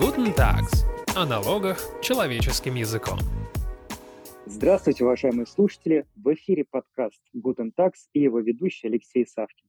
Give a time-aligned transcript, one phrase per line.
[0.00, 0.84] Guten Tags.
[1.14, 3.20] О налогах человеческим языком.
[4.44, 6.04] Здравствуйте, уважаемые слушатели!
[6.16, 9.68] В эфире подкаст Guten Tax и его ведущий Алексей Савкин.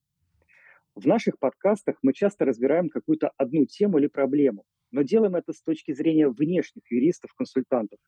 [0.96, 5.62] В наших подкастах мы часто разбираем какую-то одну тему или проблему, но делаем это с
[5.62, 8.00] точки зрения внешних юристов-консультантов.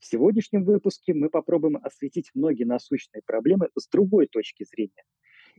[0.00, 5.04] В сегодняшнем выпуске мы попробуем осветить многие насущные проблемы с другой точки зрения–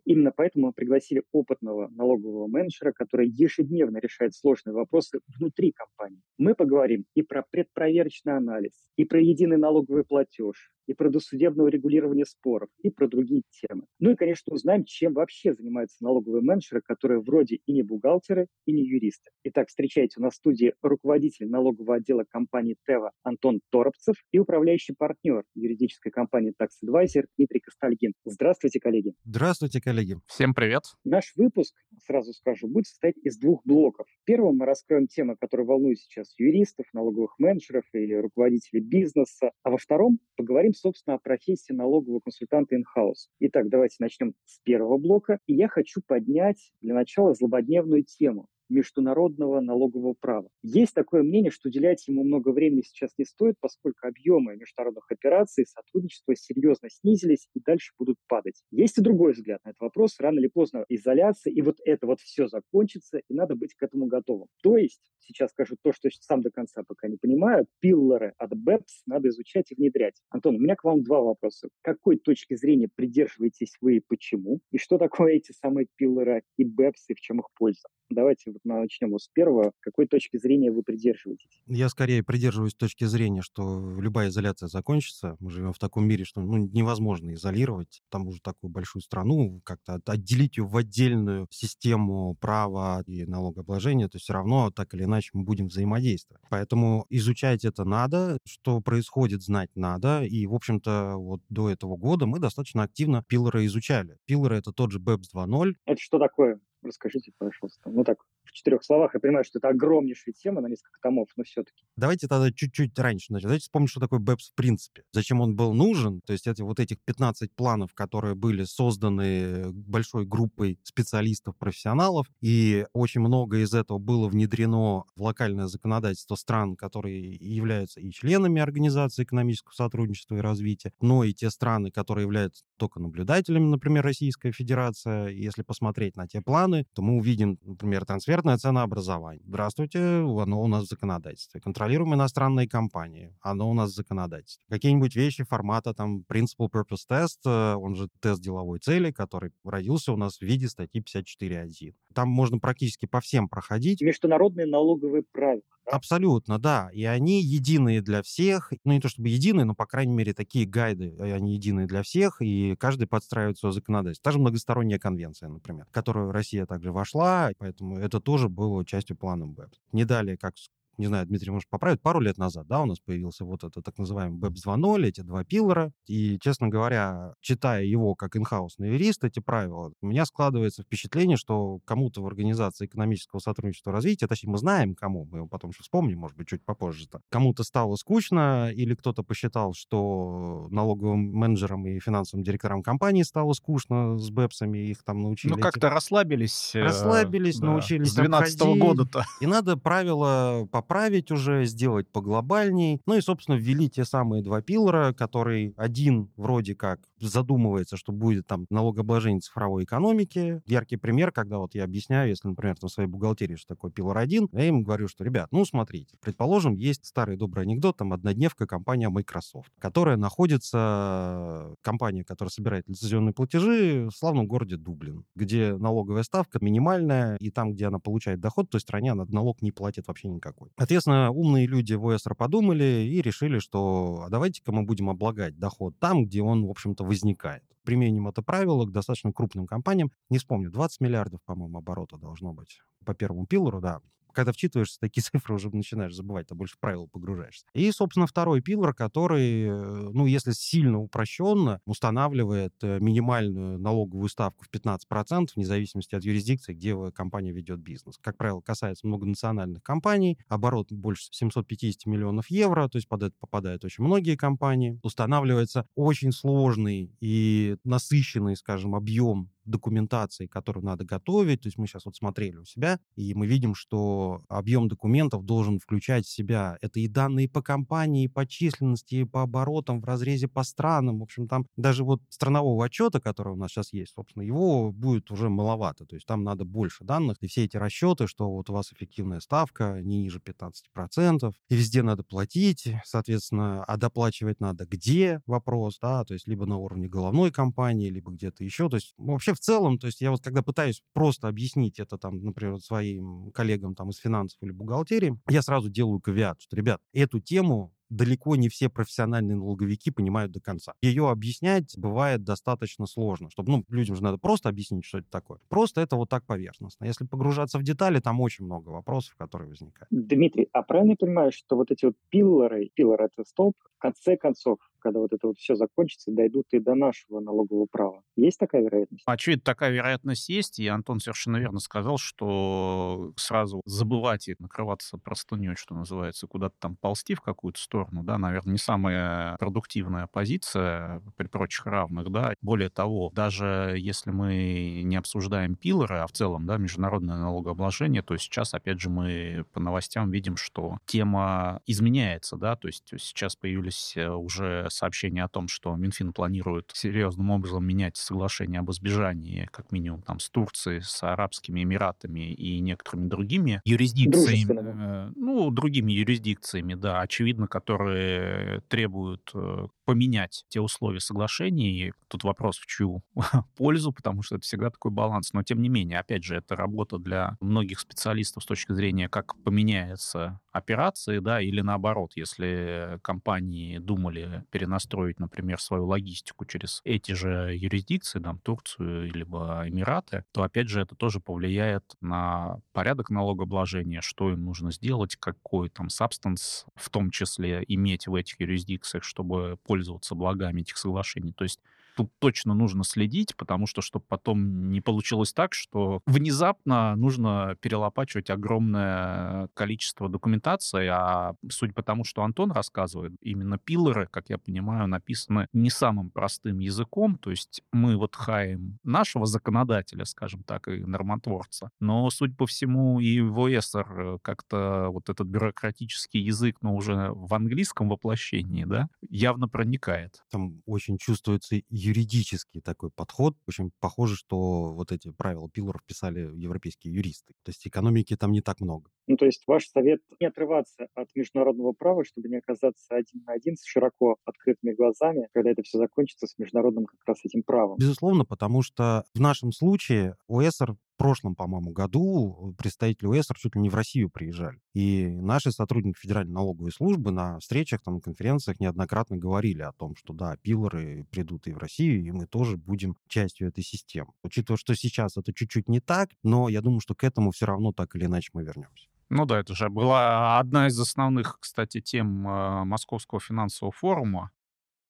[0.05, 6.21] Именно поэтому мы пригласили опытного налогового менеджера, который ежедневно решает сложные вопросы внутри компании.
[6.37, 12.25] Мы поговорим и про предпроверочный анализ, и про единый налоговый платеж, и про досудебное регулирование
[12.25, 13.85] споров, и про другие темы.
[13.99, 18.71] Ну и, конечно, узнаем, чем вообще занимаются налоговые менеджеры, которые вроде и не бухгалтеры, и
[18.71, 19.31] не юристы.
[19.43, 24.93] Итак, встречайте у нас в студии руководитель налогового отдела компании ТЭВА Антон Торопцев и управляющий
[24.93, 28.13] партнер юридической компании Tax Advisor Дмитрий Костальгин.
[28.25, 29.13] Здравствуйте, коллеги.
[29.23, 30.17] Здравствуйте, коллеги.
[30.27, 30.83] Всем привет.
[31.03, 31.75] Наш выпуск,
[32.05, 34.07] сразу скажу, будет состоять из двух блоков.
[34.25, 39.51] Первым мы раскроем темы, которые волнуют сейчас юристов, налоговых менеджеров и руководителей бизнеса.
[39.63, 43.29] А во втором поговорим собственно, о профессии налогового консультанта in-house.
[43.39, 45.39] Итак, давайте начнем с первого блока.
[45.47, 50.49] И я хочу поднять для начала злободневную тему международного налогового права.
[50.63, 55.65] Есть такое мнение, что уделять ему много времени сейчас не стоит, поскольку объемы международных операций,
[55.65, 58.61] сотрудничества серьезно снизились и дальше будут падать.
[58.71, 60.15] Есть и другой взгляд на этот вопрос.
[60.19, 64.07] Рано или поздно изоляция, и вот это вот все закончится, и надо быть к этому
[64.07, 64.47] готовым.
[64.61, 69.03] То есть, сейчас скажу то, что сам до конца пока не понимаю, пиллоры от BEPS
[69.05, 70.15] надо изучать и внедрять.
[70.29, 71.69] Антон, у меня к вам два вопроса.
[71.81, 74.59] Какой точки зрения придерживаетесь вы и почему?
[74.71, 77.87] И что такое эти самые пиллоры и BEPS и в чем их польза?
[78.09, 79.71] Давайте вот начнем вот с первого.
[79.79, 81.61] Какой точки зрения вы придерживаетесь?
[81.67, 85.35] Я скорее придерживаюсь точки зрения, что любая изоляция закончится.
[85.39, 89.99] Мы живем в таком мире, что ну, невозможно изолировать там уже такую большую страну, как-то
[90.05, 95.43] отделить ее в отдельную систему права и налогообложения, то все равно так или иначе мы
[95.43, 96.43] будем взаимодействовать.
[96.49, 100.23] Поэтому изучать это надо, что происходит, знать надо.
[100.23, 104.17] И, в общем-то, вот до этого года мы достаточно активно пилоры изучали.
[104.25, 105.73] Пилоры— это тот же BEPS 2.0.
[105.85, 106.59] Это что такое?
[106.85, 107.89] Расскажите, пожалуйста.
[107.89, 108.19] Ну так,
[108.55, 109.13] четырех словах.
[109.13, 111.83] Я понимаю, что это огромнейшая тема на несколько томов, но все-таки.
[111.95, 113.49] Давайте тогда чуть-чуть раньше начнем.
[113.49, 115.03] Давайте вспомним, что такое BEPS в принципе.
[115.11, 116.21] Зачем он был нужен?
[116.21, 122.85] То есть это вот этих 15 планов, которые были созданы большой группой специалистов, профессионалов, и
[122.93, 129.23] очень много из этого было внедрено в локальное законодательство стран, которые являются и членами Организации
[129.23, 135.27] экономического сотрудничества и развития, но и те страны, которые являются только наблюдателями, например, Российская Федерация.
[135.27, 138.05] Если посмотреть на те планы, то мы увидим, например,
[138.45, 139.43] трансферное ценообразование.
[139.47, 141.61] Здравствуйте, оно у нас в законодательстве.
[141.61, 144.65] Контролируем иностранные компании, оно у нас в законодательстве.
[144.69, 150.13] Какие-нибудь вещи формата там Principal Purpose Test, э, он же тест деловой цели, который родился
[150.13, 151.93] у нас в виде статьи 54.1.
[152.15, 154.01] Там можно практически по всем проходить.
[154.01, 155.61] Международные налоговые правила.
[155.85, 156.89] Абсолютно, да.
[156.93, 158.73] И они единые для всех.
[158.83, 162.01] Ну, не то чтобы единые, но, по крайней мере, такие гайды, э, они единые для
[162.01, 164.23] всех, и каждый подстраивает свое законодательство.
[164.23, 169.15] Та же многосторонняя конвенция, например, в которую Россия также вошла, поэтому это тоже было частью
[169.15, 169.75] плана БЭП.
[169.91, 170.55] Не далее, как
[170.97, 173.97] не знаю, Дмитрий, может, поправить, пару лет назад, да, у нас появился вот этот так
[173.97, 175.91] называемый BEPS 2.0, эти два пиллора.
[176.07, 181.79] И, честно говоря, читая его как инхаусный юрист, эти правила, у меня складывается впечатление, что
[181.85, 185.83] кому-то в Организации экономического сотрудничества и развития, точнее, мы знаем кому, мы его потом еще
[185.83, 191.85] вспомним, может быть, чуть попозже, -то, кому-то стало скучно, или кто-то посчитал, что налоговым менеджерам
[191.87, 195.53] и финансовым директорам компании стало скучно с бэпсами, их там научили.
[195.53, 196.75] Ну, как-то расслабились.
[196.75, 199.25] Э, расслабились, да, научились С 12 -го года-то.
[199.41, 203.01] И надо правила по поправить уже, сделать поглобальней.
[203.07, 208.45] Ну и, собственно, ввели те самые два пилора, который один вроде как задумывается, что будет
[208.45, 210.61] там налогообложение цифровой экономики.
[210.67, 214.17] Яркий пример, когда вот я объясняю, если, например, там в своей бухгалтерии, что такое пилор
[214.17, 218.67] один, я им говорю, что, ребят, ну, смотрите, предположим, есть старый добрый анекдот, там, однодневка
[218.67, 226.23] компания Microsoft, которая находится, компания, которая собирает лицензионные платежи в славном городе Дублин, где налоговая
[226.23, 230.07] ставка минимальная, и там, где она получает доход, в той стране она налог не платит
[230.07, 230.69] вообще никакой.
[230.77, 235.97] Соответственно, умные люди в ОСР подумали и решили, что а давайте-ка мы будем облагать доход
[235.99, 237.63] там, где он, в общем-то, возникает.
[237.83, 240.11] Применим это правило к достаточно крупным компаниям.
[240.29, 244.01] Не вспомню, 20 миллиардов, по-моему, оборота должно быть по первому пилору, да
[244.35, 247.65] когда вчитываешься, такие цифры уже начинаешь забывать, а больше в правила погружаешься.
[247.73, 254.65] И, собственно, второй пилор, который, э, ну, если сильно упрощенно, устанавливает э, минимальную налоговую ставку
[254.65, 258.17] в 15%, вне зависимости от юрисдикции, где компания ведет бизнес.
[258.21, 263.83] Как правило, касается многонациональных компаний, оборот больше 750 миллионов евро, то есть под это попадают
[263.85, 264.99] очень многие компании.
[265.03, 271.61] Устанавливается очень сложный и насыщенный, скажем, объем документацией, которую надо готовить.
[271.61, 275.79] То есть мы сейчас вот смотрели у себя, и мы видим, что объем документов должен
[275.79, 280.05] включать в себя это и данные по компании, и по численности, и по оборотам в
[280.05, 281.19] разрезе по странам.
[281.19, 285.31] В общем, там даже вот странового отчета, который у нас сейчас есть, собственно, его будет
[285.31, 286.05] уже маловато.
[286.05, 289.39] То есть там надо больше данных, и все эти расчеты, что вот у вас эффективная
[289.39, 296.23] ставка не ниже 15%, и везде надо платить, соответственно, а доплачивать надо где, вопрос, да,
[296.23, 298.89] то есть либо на уровне головной компании, либо где-то еще.
[298.89, 302.43] То есть вообще в целом, то есть я вот когда пытаюсь просто объяснить это там,
[302.43, 307.39] например, своим коллегам там из финансов или бухгалтерии, я сразу делаю кавиат, что, ребят, эту
[307.39, 310.93] тему далеко не все профессиональные налоговики понимают до конца.
[311.01, 315.59] Ее объяснять бывает достаточно сложно, чтобы, ну, людям же надо просто объяснить, что это такое.
[315.69, 317.05] Просто это вот так поверхностно.
[317.05, 320.07] Если погружаться в детали, там очень много вопросов, которые возникают.
[320.11, 324.37] Дмитрий, а правильно я понимаю, что вот эти вот пиллоры, пиллор это столб, в конце
[324.37, 328.23] концов когда вот это вот все закончится, дойдут и до нашего налогового права.
[328.35, 329.23] Есть такая вероятность?
[329.27, 335.75] Очевидно, такая вероятность есть, и Антон совершенно верно сказал, что сразу забывать и накрываться простыней,
[335.75, 341.47] что называется, куда-то там ползти в какую-то сторону, да, наверное, не самая продуктивная позиция при
[341.47, 342.53] прочих равных, да.
[342.61, 348.37] Более того, даже если мы не обсуждаем пилоры, а в целом, да, международное налогообложение, то
[348.37, 354.13] сейчас, опять же, мы по новостям видим, что тема изменяется, да, то есть сейчас появились
[354.15, 359.91] э, уже сообщение о том, что Минфин планирует серьезным образом менять соглашение об избежании, как
[359.91, 366.95] минимум, там, с Турцией, с Арабскими Эмиратами и некоторыми другими юрисдикциями, э, ну, другими юрисдикциями,
[366.95, 372.13] да, очевидно, которые требуют э, поменять те условия соглашений.
[372.27, 373.23] Тут вопрос в чью
[373.75, 375.53] пользу, потому что это всегда такой баланс.
[375.53, 379.55] Но, тем не менее, опять же, это работа для многих специалистов с точки зрения, как
[379.63, 387.75] поменяются операции, да, или наоборот, если компании думали перенастроить, например, свою логистику через эти же
[387.75, 394.51] юрисдикции, там, Турцию, либо Эмираты, то, опять же, это тоже повлияет на порядок налогообложения, что
[394.51, 399.94] им нужно сделать, какой там сабстанс в том числе иметь в этих юрисдикциях, чтобы пользоваться
[400.35, 401.51] благами этих соглашений.
[401.53, 401.79] То есть
[402.15, 408.49] тут точно нужно следить, потому что, чтобы потом не получилось так, что внезапно нужно перелопачивать
[408.49, 415.07] огромное количество документации, а судя по тому, что Антон рассказывает, именно пилоры, как я понимаю,
[415.07, 421.03] написаны не самым простым языком, то есть мы вот хаем нашего законодателя, скажем так, и
[421.03, 427.31] нормотворца, но, судя по всему, и в ОСР как-то вот этот бюрократический язык, но уже
[427.31, 430.43] в английском воплощении, да, явно проникает.
[430.49, 433.55] Там очень чувствуется юридический такой подход.
[433.67, 437.53] Очень похоже, что вот эти правила Пилоров писали европейские юристы.
[437.63, 439.09] То есть экономики там не так много.
[439.27, 443.53] Ну, то есть ваш совет не отрываться от международного права, чтобы не оказаться один на
[443.53, 447.97] один с широко открытыми глазами, когда это все закончится с международным как раз этим правом.
[447.97, 453.81] Безусловно, потому что в нашем случае ОСР в прошлом, по-моему, году представители УЭСР чуть ли
[453.81, 454.79] не в Россию приезжали.
[454.93, 460.33] И наши сотрудники Федеральной налоговой службы на встречах, там, конференциях неоднократно говорили о том, что
[460.33, 464.31] да, пилоры придут и в Россию, и мы тоже будем частью этой системы.
[464.43, 467.91] Учитывая, что сейчас это чуть-чуть не так, но я думаю, что к этому все равно
[467.91, 469.07] так или иначе мы вернемся.
[469.29, 474.51] Ну да, это же была одна из основных, кстати, тем э, Московского финансового форума,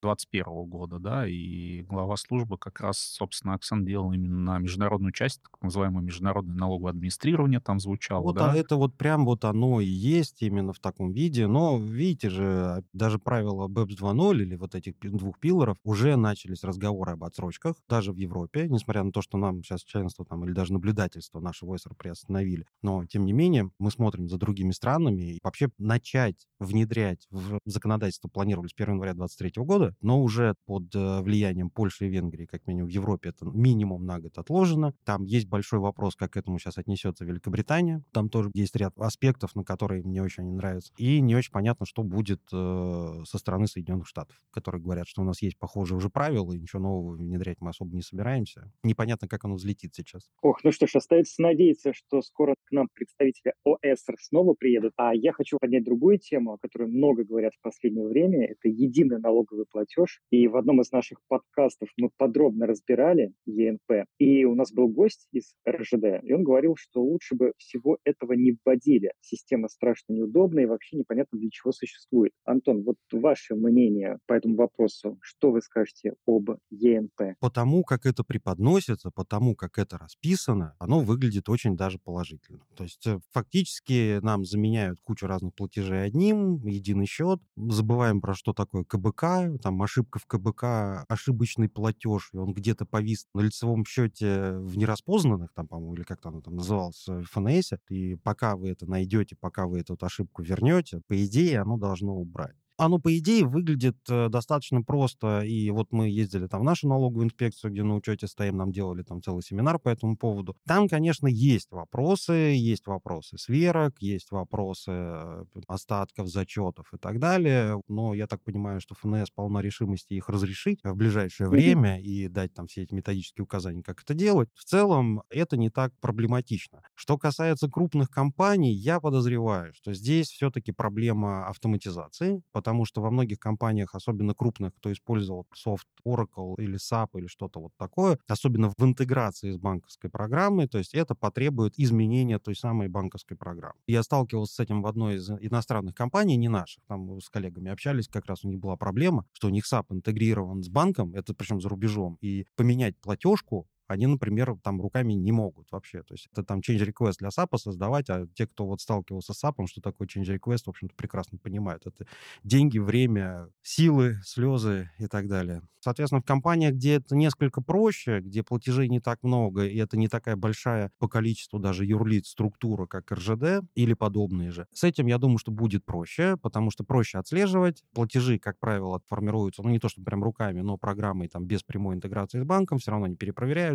[0.06, 5.42] 2021 года, да, и глава службы как раз, собственно, акцент делал именно на международную часть,
[5.42, 8.52] так называемое международное налоговое администрирование там звучало, вот, да?
[8.52, 12.44] А это вот прям вот оно и есть именно в таком виде, но видите же,
[12.46, 17.76] а, даже правила BEPS 2.0 или вот этих двух пилоров уже начались разговоры об отсрочках,
[17.88, 21.76] даже в Европе, несмотря на то, что нам сейчас членство там или даже наблюдательство нашего
[21.76, 27.28] ОСР приостановили, но тем не менее мы смотрим за другими странами и вообще начать внедрять
[27.32, 32.10] в законодательство планировали с 1 января 2023 года, но уже под э, влиянием Польши и
[32.10, 34.94] Венгрии, как минимум в Европе, это минимум на год отложено.
[35.04, 38.04] Там есть большой вопрос, как к этому сейчас отнесется Великобритания.
[38.12, 40.94] Там тоже есть ряд аспектов, на которые мне очень не нравятся.
[40.98, 45.26] И не очень понятно, что будет э, со стороны Соединенных Штатов, которые говорят, что у
[45.26, 48.72] нас есть похожие уже правила, и ничего нового внедрять мы особо не собираемся.
[48.84, 50.30] Непонятно, как оно взлетит сейчас.
[50.42, 54.94] Ох, ну что ж, остается надеяться, что скоро к нам представители ОСР снова приедут.
[54.98, 58.46] А я хочу поднять другую тему, о которой много говорят в последнее время.
[58.46, 60.22] Это единый налоговый платеж платеж.
[60.32, 64.08] И в одном из наших подкастов мы подробно разбирали ЕНП.
[64.20, 68.34] И у нас был гость из РЖД, и он говорил, что лучше бы всего этого
[68.34, 69.12] не вводили.
[69.22, 72.32] Система страшно неудобная и вообще непонятно для чего существует.
[72.44, 77.38] Антон, вот ваше мнение по этому вопросу, что вы скажете об ЕНП?
[77.40, 82.66] Потому как это преподносится, потому как это расписано, оно выглядит очень даже положительно.
[82.76, 88.54] То есть э, фактически нам заменяют кучу разных платежей одним, единый счет, забываем про что
[88.54, 93.86] такое КБК, там там ошибка в КБК, ошибочный платеж, и он где-то повис на лицевом
[93.86, 98.70] счете в нераспознанных, там, по-моему, или как-то оно там называлось, в ФНС, и пока вы
[98.70, 102.56] это найдете, пока вы эту ошибку вернете, по идее, оно должно убрать.
[102.78, 105.42] Оно, по идее, выглядит э, достаточно просто.
[105.42, 109.04] И вот мы ездили там в нашу налоговую инспекцию, где на учете стоим, нам делали
[109.04, 110.56] там целый семинар по этому поводу.
[110.68, 117.82] Там, конечно, есть вопросы, есть вопросы сверок, есть вопросы э, остатков, зачетов и так далее.
[117.88, 122.54] Но я так понимаю, что ФНС полна решимости их разрешить в ближайшее время и дать
[122.54, 124.50] там все эти методические указания, как это делать.
[124.54, 126.82] В целом, это не так проблематично.
[126.94, 133.38] Что касается крупных компаний, я подозреваю, что здесь все-таки проблема автоматизации, потому что во многих
[133.38, 138.84] компаниях, особенно крупных, кто использовал софт Oracle или SAP или что-то вот такое, особенно в
[138.84, 143.76] интеграции с банковской программой, то есть это потребует изменения той самой банковской программы.
[143.86, 148.08] Я сталкивался с этим в одной из иностранных компаний, не наших, там с коллегами общались,
[148.08, 151.62] как раз у них была проблема, что у них SAP интегрирован с банком, это причем
[151.62, 156.04] за рубежом, и поменять платежку они, например, там руками не могут вообще.
[156.04, 159.44] То есть это там change request для SAP создавать, а те, кто вот сталкивался с
[159.44, 161.86] SAP, что такое change request, в общем-то, прекрасно понимают.
[161.86, 162.06] Это
[162.44, 165.62] деньги, время, силы, слезы и так далее.
[165.80, 170.08] Соответственно, в компаниях, где это несколько проще, где платежей не так много, и это не
[170.08, 175.20] такая большая по количеству даже юрлиц структура, как РЖД или подобные же, с этим, я
[175.20, 177.84] думаю, что будет проще, потому что проще отслеживать.
[177.94, 181.96] Платежи, как правило, формируются, ну, не то, что прям руками, но программой там без прямой
[181.96, 183.16] интеграции с банком, все равно они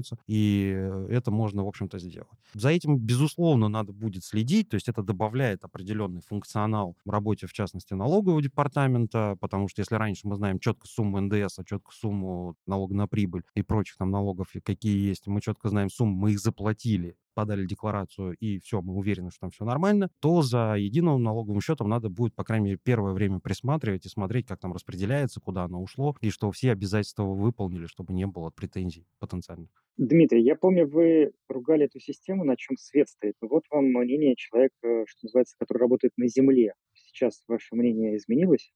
[0.00, 2.28] перепроверяются, и это можно, в общем-то, сделать.
[2.54, 7.52] За этим, безусловно, надо будет следить, то есть это добавляет определенный функционал в работе, в
[7.52, 12.56] частности, налогового департамента, потому что если раньше мы знаем четко сумму НДС, а четко сумму
[12.66, 16.40] налога на прибыль и прочих там налогов, какие есть, мы четко знаем сумму, мы их
[16.40, 21.62] заплатили, подали декларацию, и все, мы уверены, что там все нормально, то за единым налоговым
[21.62, 25.64] счетом надо будет, по крайней мере, первое время присматривать и смотреть, как там распределяется, куда
[25.64, 29.70] оно ушло, и что все обязательства выполнили, чтобы не было претензий потенциальных.
[29.96, 33.36] Дмитрий, я помню, вы ругали эту систему, на чем свет стоит.
[33.40, 36.74] Вот вам мнение человека, что называется, который работает на земле.
[36.92, 38.70] Сейчас ваше мнение изменилось?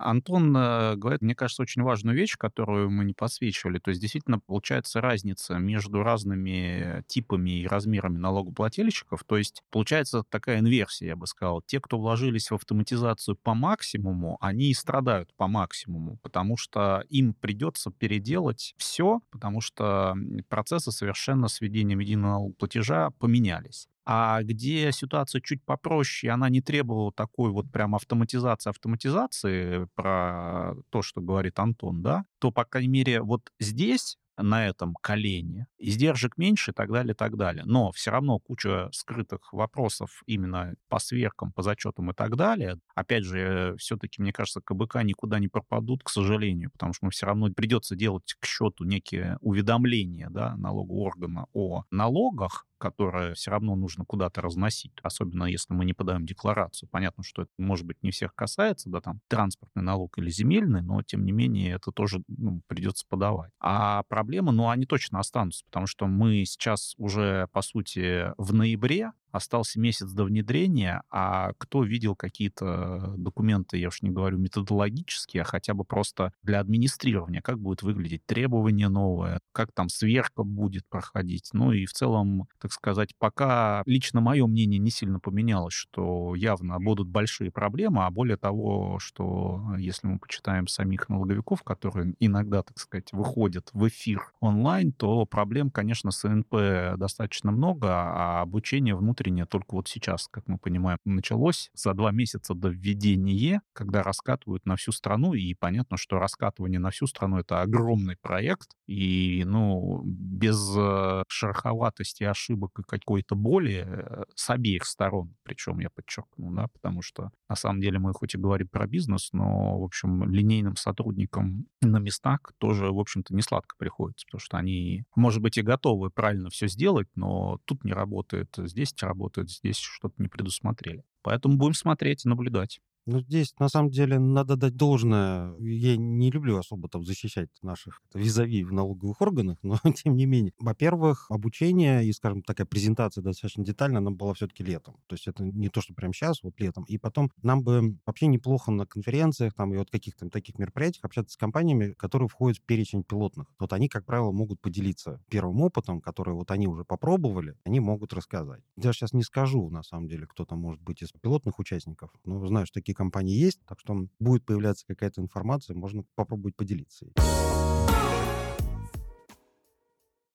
[0.00, 3.78] Антон э, говорит, мне кажется, очень важную вещь, которую мы не подсвечивали.
[3.78, 9.24] То есть действительно получается разница между разными типами и размерами налогоплательщиков.
[9.24, 11.62] То есть получается такая инверсия, я бы сказал.
[11.62, 17.34] Те, кто вложились в автоматизацию по максимуму, они и страдают по максимуму, потому что им
[17.34, 20.14] придется переделать все, потому что
[20.48, 23.88] процессы совершенно с введением единого платежа поменялись.
[24.04, 31.02] А где ситуация чуть попроще, она не требовала такой вот прям автоматизации автоматизации про то,
[31.02, 36.70] что говорит Антон, да, то, по крайней мере, вот здесь на этом колене, издержек меньше
[36.70, 37.64] и так далее, и так далее.
[37.66, 42.78] Но все равно куча скрытых вопросов именно по сверкам, по зачетам и так далее.
[42.94, 47.26] Опять же, все-таки, мне кажется, КБК никуда не пропадут, к сожалению, потому что мы все
[47.26, 53.76] равно придется делать к счету некие уведомления да, налогового органа о налогах, которое все равно
[53.76, 56.88] нужно куда-то разносить, особенно если мы не подаем декларацию.
[56.90, 61.02] Понятно, что это, может быть, не всех касается, да, там, транспортный налог или земельный, но,
[61.02, 63.52] тем не менее, это тоже ну, придется подавать.
[63.60, 69.12] А проблемы, ну, они точно останутся, потому что мы сейчас уже, по сути, в ноябре,
[69.32, 75.44] остался месяц до внедрения, а кто видел какие-то документы, я уж не говорю методологические, а
[75.44, 81.50] хотя бы просто для администрирования, как будет выглядеть требование новое, как там сверка будет проходить.
[81.52, 86.78] Ну и в целом, так сказать, пока лично мое мнение не сильно поменялось, что явно
[86.78, 92.78] будут большие проблемы, а более того, что если мы почитаем самих налоговиков, которые иногда, так
[92.78, 99.19] сказать, выходят в эфир онлайн, то проблем, конечно, с НП достаточно много, а обучение внутреннее
[99.20, 101.70] внутреннее только вот сейчас, как мы понимаем, началось.
[101.74, 106.90] За два месяца до введения, когда раскатывают на всю страну, и понятно, что раскатывание на
[106.90, 114.24] всю страну— это огромный проект, и, ну, без э, шероховатости, ошибок и какой-то боли э,
[114.34, 118.38] с обеих сторон, причем я подчеркну, да, потому что на самом деле мы хоть и
[118.38, 123.76] говорим про бизнес, но, в общем, линейным сотрудникам на местах тоже, в общем-то, не сладко
[123.78, 128.54] приходится, потому что они, может быть, и готовы правильно все сделать, но тут не работает,
[128.56, 131.04] здесь работают, здесь что-то не предусмотрели.
[131.22, 132.80] Поэтому будем смотреть и наблюдать.
[133.06, 135.54] Ну, здесь, на самом деле, надо дать должное.
[135.58, 140.52] Я не люблю особо там защищать наших визави в налоговых органах, но тем не менее.
[140.58, 144.96] Во-первых, обучение и, скажем, такая презентация достаточно детальная, она была все-таки летом.
[145.06, 146.84] То есть это не то, что прямо сейчас, вот летом.
[146.84, 151.32] И потом нам бы вообще неплохо на конференциях там и вот каких-то таких мероприятиях общаться
[151.34, 153.46] с компаниями, которые входят в перечень пилотных.
[153.58, 158.12] Вот они, как правило, могут поделиться первым опытом, который вот они уже попробовали, они могут
[158.12, 158.62] рассказать.
[158.76, 162.46] Я сейчас не скажу, на самом деле, кто там может быть из пилотных участников, но
[162.46, 167.06] знаю, что такие такие компании есть, так что будет появляться какая-то информация, можно попробовать поделиться.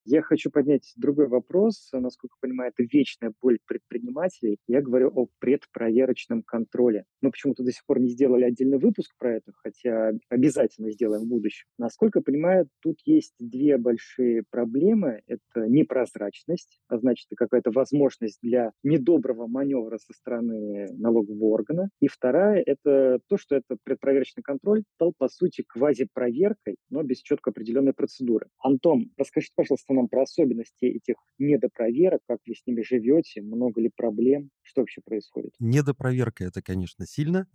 [0.07, 1.89] Я хочу поднять другой вопрос.
[1.91, 4.59] Насколько понимаю, это вечная боль предпринимателей.
[4.67, 7.05] Я говорю о предпроверочном контроле.
[7.21, 11.27] Мы почему-то до сих пор не сделали отдельный выпуск про это, хотя обязательно сделаем в
[11.27, 11.65] будущем.
[11.79, 15.21] Насколько понимаю, тут есть две большие проблемы.
[15.25, 21.89] Это непрозрачность, а значит, это какая-то возможность для недоброго маневра со стороны налогового органа.
[22.00, 27.50] И вторая– это то, что это предпроверочный контроль стал, по сути, квазипроверкой, но без четко
[27.50, 28.50] определенной процедуры.
[28.59, 33.89] Антон, расскажите, пожалуйста, нам про особенности этих недопроверок, как вы с ними живете, много ли
[33.95, 35.51] проблем, что вообще происходит?
[35.59, 37.47] Недопроверка— это, конечно, сильно.